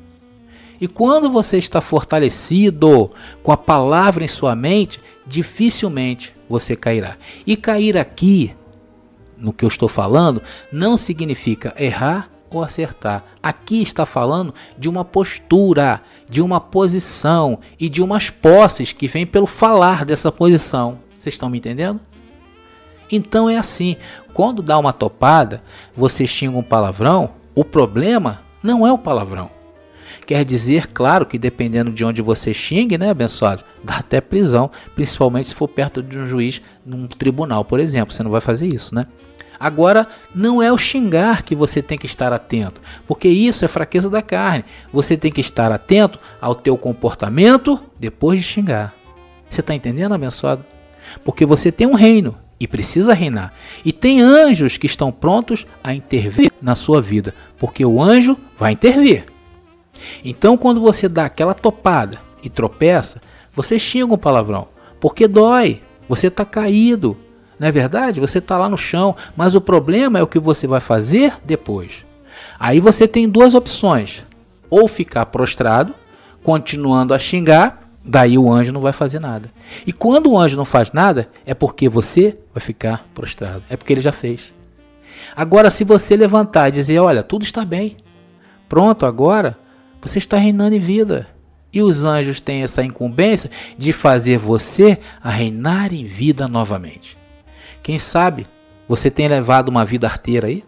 E 0.79 0.87
quando 0.87 1.31
você 1.31 1.57
está 1.57 1.79
fortalecido 1.79 3.11
com 3.41 3.51
a 3.51 3.57
palavra 3.57 4.23
em 4.23 4.27
sua 4.27 4.55
mente, 4.55 4.99
dificilmente 5.25 6.35
você 6.49 6.75
cairá. 6.75 7.15
E 7.47 7.55
cair 7.55 7.97
aqui 7.97 8.53
no 9.43 9.53
que 9.53 9.65
eu 9.65 9.67
estou 9.67 9.89
falando 9.89 10.41
não 10.71 10.95
significa 10.95 11.75
errar 11.77 12.29
ou 12.49 12.63
acertar. 12.63 13.23
Aqui 13.41 13.81
está 13.81 14.05
falando 14.05 14.53
de 14.77 14.87
uma 14.87 15.03
postura, 15.03 16.01
de 16.29 16.41
uma 16.41 16.61
posição 16.61 17.59
e 17.79 17.89
de 17.89 18.01
umas 18.01 18.29
posses 18.29 18.93
que 18.93 19.07
vêm 19.07 19.25
pelo 19.25 19.45
falar 19.45 20.05
dessa 20.05 20.31
posição. 20.31 20.99
Vocês 21.19 21.35
estão 21.35 21.49
me 21.49 21.57
entendendo? 21.57 21.99
Então 23.11 23.49
é 23.49 23.57
assim, 23.57 23.97
quando 24.33 24.61
dá 24.61 24.77
uma 24.77 24.93
topada, 24.93 25.61
você 25.93 26.25
xinga 26.25 26.57
um 26.57 26.63
palavrão, 26.63 27.31
o 27.53 27.65
problema 27.65 28.41
não 28.63 28.87
é 28.87 28.91
o 28.91 28.97
palavrão. 28.97 29.51
Quer 30.25 30.45
dizer, 30.45 30.87
claro, 30.87 31.25
que 31.25 31.37
dependendo 31.37 31.91
de 31.91 32.05
onde 32.05 32.21
você 32.21 32.53
xingue, 32.53 32.97
né, 32.97 33.09
abençoado, 33.09 33.63
dá 33.83 33.97
até 33.97 34.21
prisão, 34.21 34.71
principalmente 34.95 35.49
se 35.49 35.55
for 35.55 35.67
perto 35.67 36.01
de 36.01 36.17
um 36.17 36.27
juiz 36.27 36.61
num 36.85 37.07
tribunal, 37.07 37.65
por 37.65 37.79
exemplo. 37.79 38.13
Você 38.13 38.23
não 38.23 38.31
vai 38.31 38.39
fazer 38.39 38.67
isso, 38.67 38.95
né? 38.95 39.07
Agora, 39.59 40.07
não 40.33 40.61
é 40.61 40.71
o 40.71 40.77
xingar 40.77 41.43
que 41.43 41.55
você 41.55 41.81
tem 41.81 41.97
que 41.97 42.05
estar 42.05 42.33
atento, 42.33 42.81
porque 43.07 43.27
isso 43.27 43.63
é 43.63 43.67
fraqueza 43.67 44.09
da 44.09 44.21
carne. 44.21 44.65
Você 44.91 45.15
tem 45.15 45.31
que 45.31 45.41
estar 45.41 45.71
atento 45.71 46.19
ao 46.41 46.55
teu 46.55 46.77
comportamento 46.77 47.79
depois 47.99 48.39
de 48.39 48.45
xingar. 48.45 48.93
Você 49.49 49.61
está 49.61 49.73
entendendo, 49.73 50.13
abençoado? 50.13 50.65
Porque 51.23 51.45
você 51.45 51.71
tem 51.71 51.87
um 51.87 51.93
reino 51.93 52.37
e 52.59 52.67
precisa 52.67 53.13
reinar. 53.13 53.53
E 53.83 53.91
tem 53.91 54.21
anjos 54.21 54.77
que 54.77 54.87
estão 54.87 55.11
prontos 55.11 55.65
a 55.83 55.93
intervir 55.93 56.51
na 56.61 56.75
sua 56.75 57.01
vida, 57.01 57.33
porque 57.57 57.85
o 57.85 58.01
anjo 58.01 58.37
vai 58.57 58.71
intervir. 58.71 59.25
Então, 60.23 60.57
quando 60.57 60.81
você 60.81 61.07
dá 61.07 61.25
aquela 61.25 61.53
topada 61.53 62.19
e 62.41 62.49
tropeça, 62.49 63.21
você 63.53 63.77
xinga 63.77 64.13
um 64.13 64.17
palavrão, 64.17 64.67
porque 64.99 65.27
dói. 65.27 65.81
Você 66.09 66.27
está 66.27 66.43
caído, 66.43 67.17
não 67.59 67.67
é 67.67 67.71
verdade? 67.71 68.19
Você 68.19 68.39
está 68.39 68.57
lá 68.57 68.67
no 68.67 68.77
chão, 68.77 69.15
mas 69.35 69.55
o 69.55 69.61
problema 69.61 70.19
é 70.19 70.23
o 70.23 70.27
que 70.27 70.39
você 70.39 70.67
vai 70.67 70.79
fazer 70.79 71.33
depois. 71.45 72.05
Aí 72.59 72.79
você 72.79 73.07
tem 73.07 73.29
duas 73.29 73.53
opções: 73.53 74.25
ou 74.69 74.87
ficar 74.87 75.25
prostrado, 75.27 75.93
continuando 76.43 77.13
a 77.13 77.19
xingar, 77.19 77.83
Daí 78.05 78.37
o 78.37 78.51
anjo 78.51 78.73
não 78.73 78.81
vai 78.81 78.91
fazer 78.91 79.19
nada. 79.19 79.49
E 79.87 79.93
quando 79.93 80.31
o 80.31 80.37
anjo 80.37 80.57
não 80.57 80.65
faz 80.65 80.91
nada, 80.91 81.29
é 81.45 81.53
porque 81.53 81.87
você 81.87 82.37
vai 82.53 82.61
ficar 82.61 83.05
prostrado. 83.13 83.63
É 83.69 83.77
porque 83.77 83.93
ele 83.93 84.01
já 84.01 84.11
fez. 84.11 84.53
Agora, 85.35 85.69
se 85.69 85.83
você 85.83 86.17
levantar 86.17 86.67
e 86.67 86.71
dizer: 86.71 86.99
Olha, 86.99 87.23
tudo 87.23 87.43
está 87.43 87.63
bem, 87.63 87.95
pronto, 88.67 89.05
agora 89.05 89.57
você 90.01 90.17
está 90.19 90.37
reinando 90.37 90.75
em 90.75 90.79
vida. 90.79 91.27
E 91.71 91.81
os 91.81 92.03
anjos 92.03 92.39
têm 92.39 92.61
essa 92.61 92.83
incumbência 92.83 93.49
de 93.77 93.91
fazer 93.93 94.37
você 94.37 94.99
a 95.23 95.31
reinar 95.31 95.91
em 95.93 96.05
vida 96.05 96.47
novamente. 96.47 97.17
Quem 97.83 97.97
sabe 97.97 98.47
você 98.87 99.11
tem 99.11 99.27
levado 99.27 99.67
uma 99.67 99.83
vida 99.83 100.07
arteira 100.07 100.47
aí? 100.47 100.63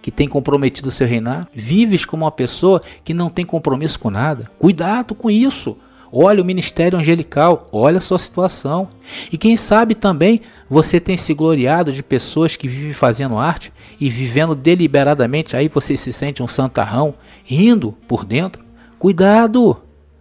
Que 0.00 0.10
tem 0.10 0.26
comprometido 0.26 0.90
seu 0.90 1.06
reinar? 1.06 1.46
Vives 1.52 2.06
como 2.06 2.24
uma 2.24 2.32
pessoa 2.32 2.80
que 3.04 3.12
não 3.12 3.28
tem 3.28 3.44
compromisso 3.44 4.00
com 4.00 4.08
nada? 4.08 4.50
Cuidado 4.58 5.14
com 5.14 5.30
isso. 5.30 5.76
Olha 6.10 6.40
o 6.40 6.46
ministério 6.46 6.98
angelical, 6.98 7.68
olha 7.70 7.98
a 7.98 8.00
sua 8.00 8.18
situação. 8.18 8.88
E 9.30 9.36
quem 9.36 9.54
sabe 9.54 9.94
também 9.94 10.40
você 10.70 10.98
tem 10.98 11.16
se 11.16 11.34
gloriado 11.34 11.92
de 11.92 12.02
pessoas 12.02 12.56
que 12.56 12.68
vivem 12.68 12.94
fazendo 12.94 13.36
arte 13.36 13.70
e 14.00 14.08
vivendo 14.08 14.54
deliberadamente, 14.54 15.56
aí 15.56 15.68
você 15.68 15.96
se 15.96 16.12
sente 16.12 16.42
um 16.42 16.48
santarrão, 16.48 17.14
rindo 17.44 17.92
por 18.08 18.24
dentro. 18.24 18.64
Cuidado! 18.98 19.76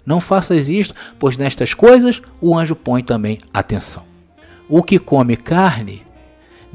Não 0.05 0.19
faças 0.19 0.69
isto, 0.69 0.93
pois 1.17 1.37
nestas 1.37 1.73
coisas 1.73 2.21
o 2.41 2.55
anjo 2.55 2.75
põe 2.75 3.01
também 3.01 3.39
atenção. 3.53 4.03
O 4.67 4.83
que 4.83 4.99
come 4.99 5.37
carne, 5.37 6.04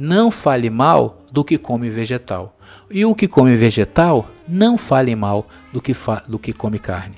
não 0.03 0.31
fale 0.31 0.71
mal 0.71 1.27
do 1.31 1.45
que 1.45 1.59
come 1.59 1.91
vegetal. 1.91 2.57
E 2.91 3.05
o 3.05 3.15
que 3.15 3.29
come 3.29 3.55
vegetal, 3.55 4.31
não 4.49 4.79
fale 4.79 5.15
mal 5.15 5.47
do 5.75 5.83
que, 5.83 5.95
do 6.27 6.39
que 6.39 6.55
come 6.55 6.79
carne. 6.79 7.17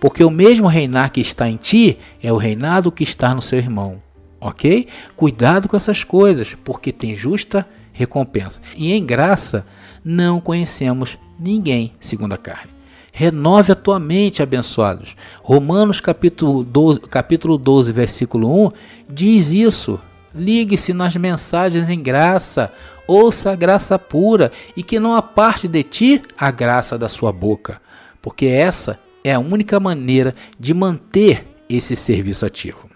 Porque 0.00 0.24
o 0.24 0.30
mesmo 0.30 0.66
reinar 0.66 1.12
que 1.12 1.20
está 1.20 1.46
em 1.46 1.58
ti 1.58 1.98
é 2.22 2.32
o 2.32 2.38
reinado 2.38 2.90
que 2.90 3.04
está 3.04 3.34
no 3.34 3.42
seu 3.42 3.58
irmão. 3.58 4.02
Ok? 4.40 4.88
Cuidado 5.14 5.68
com 5.68 5.76
essas 5.76 6.02
coisas, 6.02 6.56
porque 6.64 6.92
tem 6.92 7.14
justa 7.14 7.68
recompensa. 7.92 8.58
E 8.74 8.94
em 8.94 9.04
graça 9.04 9.66
não 10.02 10.40
conhecemos 10.40 11.18
ninguém 11.38 11.92
segundo 12.00 12.32
a 12.32 12.38
carne. 12.38 12.72
Renove 13.12 13.72
a 13.72 13.76
tua 13.76 14.00
mente, 14.00 14.42
abençoados. 14.42 15.14
Romanos 15.42 16.00
capítulo 16.00 16.64
12, 16.64 17.00
capítulo 17.00 17.58
12, 17.58 17.92
versículo 17.92 18.66
1 18.68 18.72
diz 19.10 19.52
isso. 19.52 20.00
Ligue-se 20.34 20.92
nas 20.92 21.14
mensagens 21.16 21.88
em 21.88 22.02
graça, 22.02 22.72
ouça 23.06 23.52
a 23.52 23.56
graça 23.56 23.98
pura 23.98 24.50
e 24.76 24.82
que 24.82 24.98
não 24.98 25.14
aparte 25.14 25.68
de 25.68 25.82
ti 25.82 26.22
a 26.36 26.50
graça 26.50 26.98
da 26.98 27.08
sua 27.08 27.32
boca, 27.32 27.80
porque 28.20 28.46
essa 28.46 28.98
é 29.22 29.32
a 29.32 29.38
única 29.38 29.78
maneira 29.78 30.34
de 30.58 30.74
manter 30.74 31.46
esse 31.68 31.94
serviço 31.94 32.44
ativo. 32.44 32.90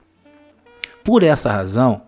Por 1.05 1.23
essa 1.23 1.51
razão, 1.51 1.99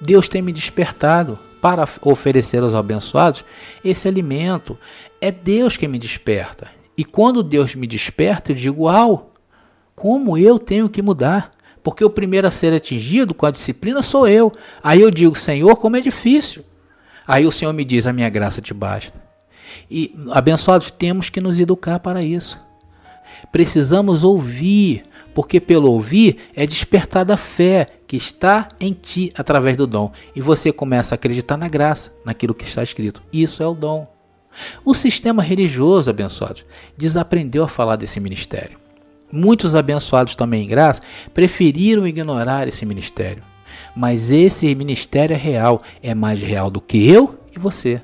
Deus 0.00 0.28
tem 0.28 0.42
me 0.42 0.52
despertado 0.52 1.38
para 1.60 1.88
oferecer 2.02 2.62
aos 2.62 2.74
abençoados 2.74 3.44
esse 3.82 4.06
alimento. 4.06 4.78
É 5.20 5.32
Deus 5.32 5.76
que 5.76 5.88
me 5.88 5.98
desperta. 5.98 6.68
E 6.96 7.04
quando 7.04 7.42
Deus 7.42 7.74
me 7.74 7.86
desperta, 7.86 8.52
eu 8.52 8.56
digo: 8.56 8.84
Uau, 8.84 9.32
como 9.96 10.36
eu 10.36 10.58
tenho 10.58 10.88
que 10.88 11.00
mudar? 11.02 11.50
Porque 11.84 12.02
o 12.02 12.08
primeiro 12.08 12.48
a 12.48 12.50
ser 12.50 12.72
atingido 12.72 13.34
com 13.34 13.44
a 13.44 13.50
disciplina 13.50 14.00
sou 14.00 14.26
eu. 14.26 14.50
Aí 14.82 15.02
eu 15.02 15.10
digo: 15.10 15.36
Senhor, 15.36 15.76
como 15.76 15.96
é 15.96 16.00
difícil. 16.00 16.64
Aí 17.28 17.46
o 17.46 17.52
Senhor 17.52 17.74
me 17.74 17.84
diz: 17.84 18.06
A 18.06 18.12
minha 18.12 18.30
graça 18.30 18.62
te 18.62 18.72
basta. 18.72 19.22
E 19.90 20.14
abençoados, 20.30 20.90
temos 20.90 21.28
que 21.28 21.42
nos 21.42 21.60
educar 21.60 22.00
para 22.00 22.22
isso. 22.22 22.58
Precisamos 23.52 24.24
ouvir, 24.24 25.04
porque 25.34 25.60
pelo 25.60 25.90
ouvir 25.90 26.38
é 26.56 26.66
despertada 26.66 27.34
a 27.34 27.36
fé 27.36 27.86
que 28.06 28.16
está 28.16 28.66
em 28.80 28.94
ti 28.94 29.30
através 29.36 29.76
do 29.76 29.86
dom. 29.86 30.10
E 30.34 30.40
você 30.40 30.72
começa 30.72 31.14
a 31.14 31.16
acreditar 31.16 31.58
na 31.58 31.68
graça, 31.68 32.12
naquilo 32.24 32.54
que 32.54 32.64
está 32.64 32.82
escrito. 32.82 33.22
Isso 33.30 33.62
é 33.62 33.66
o 33.66 33.74
dom. 33.74 34.10
O 34.84 34.94
sistema 34.94 35.42
religioso, 35.42 36.08
abençoados, 36.08 36.64
desaprendeu 36.96 37.64
a 37.64 37.68
falar 37.68 37.96
desse 37.96 38.20
ministério. 38.20 38.83
Muitos 39.32 39.74
abençoados 39.74 40.36
também 40.36 40.64
em 40.64 40.68
graça 40.68 41.02
preferiram 41.32 42.06
ignorar 42.06 42.68
esse 42.68 42.86
ministério. 42.86 43.42
Mas 43.96 44.30
esse 44.30 44.72
ministério 44.74 45.34
é 45.34 45.38
real, 45.38 45.82
é 46.02 46.14
mais 46.14 46.40
real 46.40 46.70
do 46.70 46.80
que 46.80 47.08
eu 47.10 47.38
e 47.54 47.58
você. 47.58 48.00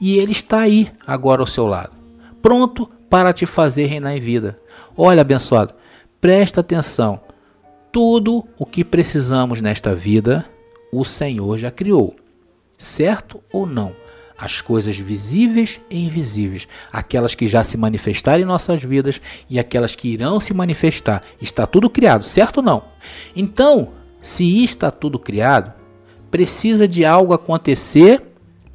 E 0.00 0.18
ele 0.18 0.32
está 0.32 0.60
aí, 0.60 0.90
agora 1.06 1.42
ao 1.42 1.46
seu 1.46 1.66
lado, 1.66 1.92
pronto 2.40 2.88
para 3.10 3.32
te 3.32 3.46
fazer 3.46 3.86
reinar 3.86 4.16
em 4.16 4.20
vida. 4.20 4.58
Olha, 4.96 5.22
abençoado, 5.22 5.74
presta 6.20 6.60
atenção. 6.60 7.20
Tudo 7.90 8.44
o 8.58 8.66
que 8.66 8.84
precisamos 8.84 9.60
nesta 9.60 9.94
vida, 9.94 10.44
o 10.92 11.04
Senhor 11.04 11.58
já 11.58 11.70
criou. 11.70 12.14
Certo 12.76 13.40
ou 13.52 13.66
não? 13.66 13.92
As 14.36 14.60
coisas 14.60 14.96
visíveis 14.96 15.80
e 15.88 16.04
invisíveis, 16.04 16.66
aquelas 16.92 17.34
que 17.34 17.46
já 17.46 17.62
se 17.62 17.76
manifestaram 17.76 18.42
em 18.42 18.46
nossas 18.46 18.82
vidas 18.82 19.20
e 19.48 19.58
aquelas 19.58 19.94
que 19.94 20.08
irão 20.08 20.40
se 20.40 20.52
manifestar. 20.52 21.22
Está 21.40 21.66
tudo 21.66 21.88
criado, 21.88 22.24
certo 22.24 22.58
ou 22.58 22.62
não? 22.62 22.82
Então, 23.34 23.92
se 24.20 24.64
está 24.64 24.90
tudo 24.90 25.18
criado, 25.18 25.72
precisa 26.30 26.88
de 26.88 27.04
algo 27.04 27.32
acontecer 27.32 28.22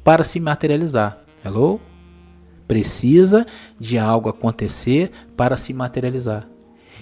para 0.02 0.24
se 0.24 0.40
materializar. 0.40 1.18
Hello? 1.44 1.80
Precisa 2.66 3.44
de 3.78 3.98
algo 3.98 4.28
acontecer 4.28 5.10
para 5.36 5.56
se 5.56 5.74
materializar. 5.74 6.48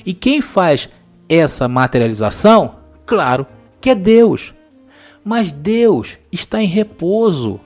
E 0.04 0.14
quem 0.14 0.40
faz 0.40 0.88
essa 1.28 1.68
materialização? 1.68 2.76
Claro 3.04 3.46
que 3.80 3.90
é 3.90 3.94
Deus. 3.94 4.54
Mas 5.22 5.52
Deus 5.52 6.18
está 6.32 6.62
em 6.62 6.66
repouso. 6.66 7.60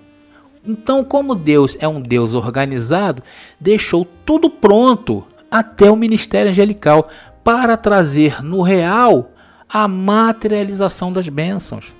Então, 0.65 1.05
como 1.05 1.35
Deus 1.35 1.77
é 1.81 1.89
um 1.89 2.01
Deus 2.01 2.35
organizado, 2.35 3.23
deixou 3.61 4.07
tudo 4.25 4.49
pronto 4.49 5.25
até 5.51 5.91
o 5.91 5.97
ministério 5.97 6.51
angelical 6.51 7.09
para 7.43 7.77
trazer 7.77 8.43
no 8.43 8.63
real 8.63 9.33
a 9.69 9.89
materialização 9.89 11.13
das 11.13 11.29
bênçãos. 11.29 11.95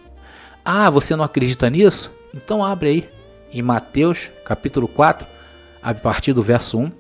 Ah, 0.65 0.89
você 0.91 1.17
não 1.17 1.25
acredita 1.25 1.69
nisso? 1.69 2.13
Então 2.35 2.65
abre 2.65 2.89
aí 2.89 3.09
em 3.53 3.63
Mateus 3.63 4.31
capítulo 4.45 4.87
4, 4.87 5.27
a 5.83 5.93
partir 5.93 6.33
do 6.33 6.43
verso 6.43 6.79
1. 6.79 6.93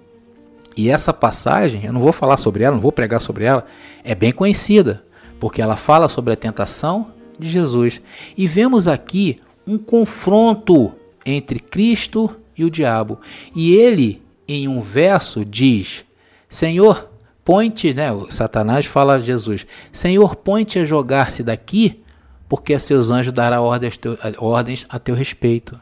E 0.77 0.90
essa 0.90 1.12
passagem, 1.12 1.85
eu 1.85 1.92
não 1.92 2.01
vou 2.01 2.12
falar 2.12 2.38
sobre 2.38 2.64
ela, 2.64 2.75
não 2.75 2.83
vou 2.83 2.92
pregar 2.92 3.20
sobre 3.20 3.44
ela, 3.44 3.66
é 4.03 4.14
bem 4.14 4.33
conhecida, 4.33 5.05
porque 5.38 5.62
ela 5.62 5.77
fala 5.77 6.09
sobre 6.09 6.33
a 6.33 6.37
tentação 6.37 7.12
de 7.38 7.48
Jesus. 7.48 8.01
E 8.37 8.46
vemos 8.46 8.88
aqui 8.88 9.40
um 9.66 9.79
confronto 9.79 10.92
entre 11.24 11.58
Cristo 11.58 12.35
e 12.56 12.64
o 12.64 12.70
diabo. 12.70 13.20
E 13.54 13.74
ele, 13.74 14.22
em 14.46 14.68
um 14.68 14.80
verso, 14.80 15.44
diz: 15.44 16.04
Senhor, 16.48 17.11
põe-te, 17.44 17.94
né? 17.94 18.12
O 18.12 18.30
Satanás 18.30 18.87
fala 18.87 19.14
a 19.14 19.20
Jesus: 19.20 19.66
Senhor, 19.90 20.37
põe-te 20.37 20.78
a 20.78 20.85
jogar-se 20.85 21.42
daqui, 21.42 22.00
porque 22.48 22.74
a 22.74 22.78
seus 22.78 23.11
anjos 23.11 23.32
dará 23.32 23.61
ordens 23.61 24.87
a 24.88 24.98
teu 24.98 25.14
respeito. 25.14 25.78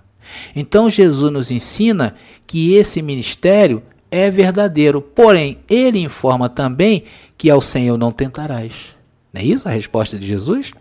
Então 0.54 0.88
Jesus 0.88 1.32
nos 1.32 1.50
ensina 1.50 2.14
que 2.46 2.74
esse 2.74 3.02
ministério 3.02 3.82
é 4.10 4.30
verdadeiro, 4.30 5.00
porém 5.00 5.58
ele 5.68 5.98
informa 6.00 6.48
também 6.48 7.04
que 7.36 7.50
ao 7.50 7.60
Senhor 7.60 7.96
não 7.96 8.12
tentarás. 8.12 8.96
Não 9.32 9.40
é 9.40 9.44
isso 9.44 9.68
a 9.68 9.72
resposta 9.72 10.18
de 10.18 10.26
Jesus? 10.26 10.72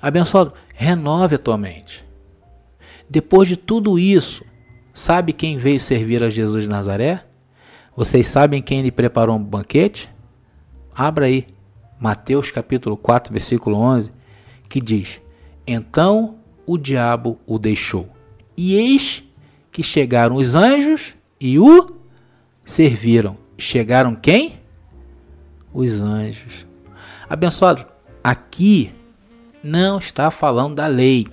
Abençoado, 0.00 0.52
renove 0.74 1.36
a 1.36 1.38
tua 1.38 1.58
mente. 1.58 2.04
Depois 3.14 3.46
de 3.46 3.56
tudo 3.56 3.96
isso, 3.96 4.44
sabe 4.92 5.32
quem 5.32 5.56
veio 5.56 5.78
servir 5.78 6.20
a 6.24 6.28
Jesus 6.28 6.64
de 6.64 6.68
Nazaré? 6.68 7.24
Vocês 7.96 8.26
sabem 8.26 8.60
quem 8.60 8.82
lhe 8.82 8.90
preparou 8.90 9.36
um 9.36 9.44
banquete? 9.44 10.10
Abra 10.92 11.26
aí 11.26 11.46
Mateus 11.96 12.50
capítulo 12.50 12.96
4, 12.96 13.32
versículo 13.32 13.76
11, 13.76 14.10
que 14.68 14.80
diz: 14.80 15.22
Então 15.64 16.38
o 16.66 16.76
diabo 16.76 17.38
o 17.46 17.56
deixou. 17.56 18.08
E 18.56 18.74
eis 18.74 19.22
que 19.70 19.84
chegaram 19.84 20.34
os 20.34 20.56
anjos 20.56 21.14
e 21.40 21.56
o 21.56 21.94
serviram. 22.64 23.36
Chegaram 23.56 24.16
quem? 24.16 24.58
Os 25.72 26.02
anjos. 26.02 26.66
Abençoado, 27.30 27.86
aqui 28.24 28.92
não 29.62 30.00
está 30.00 30.32
falando 30.32 30.74
da 30.74 30.88
lei. 30.88 31.28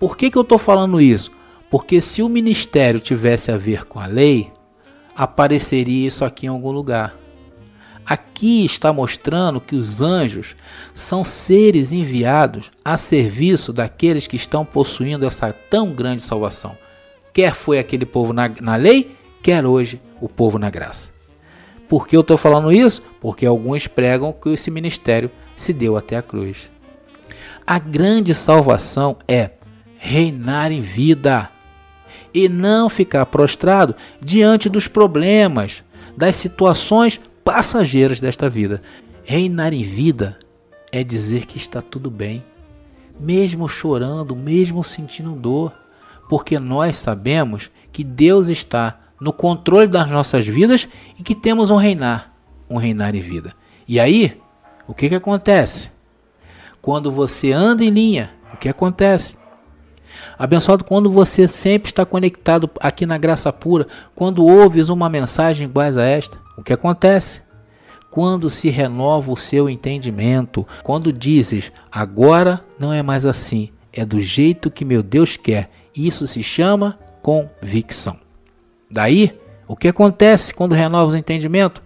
Por 0.00 0.16
que, 0.16 0.30
que 0.30 0.38
eu 0.38 0.42
estou 0.42 0.56
falando 0.56 0.98
isso? 0.98 1.30
Porque 1.70 2.00
se 2.00 2.22
o 2.22 2.28
ministério 2.28 2.98
tivesse 2.98 3.52
a 3.52 3.58
ver 3.58 3.84
com 3.84 4.00
a 4.00 4.06
lei, 4.06 4.50
apareceria 5.14 6.06
isso 6.06 6.24
aqui 6.24 6.46
em 6.46 6.48
algum 6.48 6.72
lugar. 6.72 7.14
Aqui 8.06 8.64
está 8.64 8.94
mostrando 8.94 9.60
que 9.60 9.76
os 9.76 10.00
anjos 10.00 10.56
são 10.94 11.22
seres 11.22 11.92
enviados 11.92 12.70
a 12.82 12.96
serviço 12.96 13.74
daqueles 13.74 14.26
que 14.26 14.36
estão 14.36 14.64
possuindo 14.64 15.26
essa 15.26 15.52
tão 15.52 15.92
grande 15.92 16.22
salvação. 16.22 16.76
Quer 17.30 17.54
foi 17.54 17.78
aquele 17.78 18.06
povo 18.06 18.32
na, 18.32 18.48
na 18.58 18.76
lei, 18.76 19.14
quer 19.42 19.66
hoje 19.66 20.00
o 20.18 20.30
povo 20.30 20.58
na 20.58 20.70
graça. 20.70 21.10
por 21.90 22.08
que 22.08 22.16
eu 22.16 22.22
estou 22.22 22.38
falando 22.38 22.72
isso? 22.72 23.02
Porque 23.20 23.44
alguns 23.44 23.86
pregam 23.86 24.32
que 24.32 24.48
esse 24.48 24.70
ministério 24.70 25.30
se 25.54 25.74
deu 25.74 25.94
até 25.94 26.16
a 26.16 26.22
cruz. 26.22 26.70
A 27.66 27.78
grande 27.78 28.32
salvação 28.34 29.18
é 29.28 29.50
reinar 30.00 30.72
em 30.72 30.80
vida 30.80 31.50
e 32.32 32.48
não 32.48 32.88
ficar 32.88 33.26
prostrado 33.26 33.94
diante 34.20 34.68
dos 34.68 34.88
problemas, 34.88 35.84
das 36.16 36.36
situações 36.36 37.20
passageiras 37.44 38.18
desta 38.18 38.48
vida. 38.48 38.82
Reinar 39.24 39.74
em 39.74 39.82
vida 39.82 40.38
é 40.90 41.04
dizer 41.04 41.44
que 41.44 41.58
está 41.58 41.82
tudo 41.82 42.10
bem, 42.10 42.42
mesmo 43.18 43.68
chorando, 43.68 44.34
mesmo 44.34 44.82
sentindo 44.82 45.32
dor, 45.32 45.72
porque 46.28 46.58
nós 46.58 46.96
sabemos 46.96 47.70
que 47.92 48.02
Deus 48.02 48.48
está 48.48 48.98
no 49.20 49.34
controle 49.34 49.86
das 49.86 50.10
nossas 50.10 50.46
vidas 50.46 50.88
e 51.18 51.22
que 51.22 51.34
temos 51.34 51.70
um 51.70 51.76
reinar, 51.76 52.34
um 52.70 52.78
reinar 52.78 53.14
em 53.14 53.20
vida. 53.20 53.54
E 53.86 54.00
aí, 54.00 54.40
o 54.88 54.94
que, 54.94 55.10
que 55.10 55.14
acontece? 55.14 55.90
Quando 56.80 57.12
você 57.12 57.52
anda 57.52 57.84
em 57.84 57.90
linha, 57.90 58.30
o 58.54 58.56
que 58.56 58.68
acontece? 58.68 59.36
Abençoado 60.38 60.84
quando 60.84 61.10
você 61.10 61.46
sempre 61.46 61.90
está 61.90 62.04
conectado 62.04 62.70
aqui 62.80 63.06
na 63.06 63.18
graça 63.18 63.52
pura, 63.52 63.86
quando 64.14 64.44
ouves 64.44 64.88
uma 64.88 65.08
mensagem 65.08 65.66
igual 65.66 65.86
a 65.86 66.02
esta, 66.02 66.38
o 66.56 66.62
que 66.62 66.72
acontece? 66.72 67.40
Quando 68.10 68.50
se 68.50 68.68
renova 68.68 69.30
o 69.30 69.36
seu 69.36 69.68
entendimento, 69.70 70.66
quando 70.82 71.12
dizes, 71.12 71.72
agora 71.90 72.64
não 72.78 72.92
é 72.92 73.02
mais 73.02 73.24
assim, 73.24 73.70
é 73.92 74.04
do 74.04 74.20
jeito 74.20 74.70
que 74.70 74.84
meu 74.84 75.02
Deus 75.02 75.36
quer. 75.36 75.70
Isso 75.94 76.26
se 76.26 76.42
chama 76.42 76.98
convicção. 77.22 78.16
Daí, 78.90 79.38
o 79.68 79.76
que 79.76 79.88
acontece 79.88 80.52
quando 80.52 80.74
renovas 80.74 81.14
o 81.14 81.16
entendimento? 81.16 81.82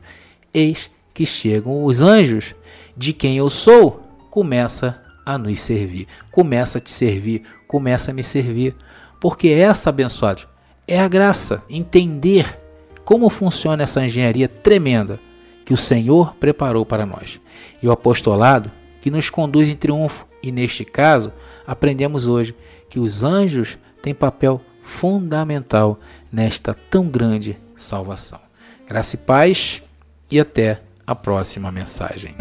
Eis 0.52 0.90
que 1.12 1.26
chegam 1.26 1.84
os 1.84 2.00
anjos, 2.00 2.54
de 2.96 3.12
quem 3.12 3.36
eu 3.36 3.48
sou, 3.50 4.02
começa 4.30 5.00
a 5.24 5.38
nos 5.38 5.60
servir, 5.60 6.06
começa 6.30 6.78
a 6.78 6.80
te 6.80 6.90
servir, 6.90 7.42
começa 7.74 8.12
a 8.12 8.14
me 8.14 8.22
servir. 8.22 8.76
Porque 9.20 9.48
essa, 9.48 9.90
abençoado, 9.90 10.42
é 10.86 11.00
a 11.00 11.08
graça, 11.08 11.60
entender 11.68 12.56
como 13.04 13.28
funciona 13.28 13.82
essa 13.82 14.04
engenharia 14.04 14.46
tremenda 14.46 15.18
que 15.64 15.74
o 15.74 15.76
Senhor 15.76 16.36
preparou 16.36 16.86
para 16.86 17.04
nós. 17.04 17.40
E 17.82 17.88
o 17.88 17.90
apostolado 17.90 18.70
que 19.00 19.10
nos 19.10 19.28
conduz 19.28 19.68
em 19.68 19.74
triunfo. 19.74 20.24
E 20.40 20.52
neste 20.52 20.84
caso, 20.84 21.32
aprendemos 21.66 22.28
hoje 22.28 22.54
que 22.88 23.00
os 23.00 23.24
anjos 23.24 23.76
têm 24.00 24.14
papel 24.14 24.60
fundamental 24.80 25.98
nesta 26.30 26.74
tão 26.74 27.08
grande 27.08 27.58
salvação. 27.74 28.38
Graça 28.86 29.16
e 29.16 29.18
paz 29.18 29.82
e 30.30 30.38
até 30.38 30.80
a 31.04 31.16
próxima 31.16 31.72
mensagem. 31.72 32.36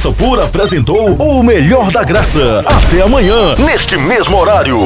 Graça 0.00 0.12
Pura 0.16 0.44
apresentou 0.46 1.14
o 1.16 1.42
melhor 1.42 1.90
da 1.90 2.02
graça. 2.02 2.64
Até 2.64 3.02
amanhã, 3.02 3.54
neste 3.56 3.98
mesmo 3.98 4.38
horário. 4.38 4.78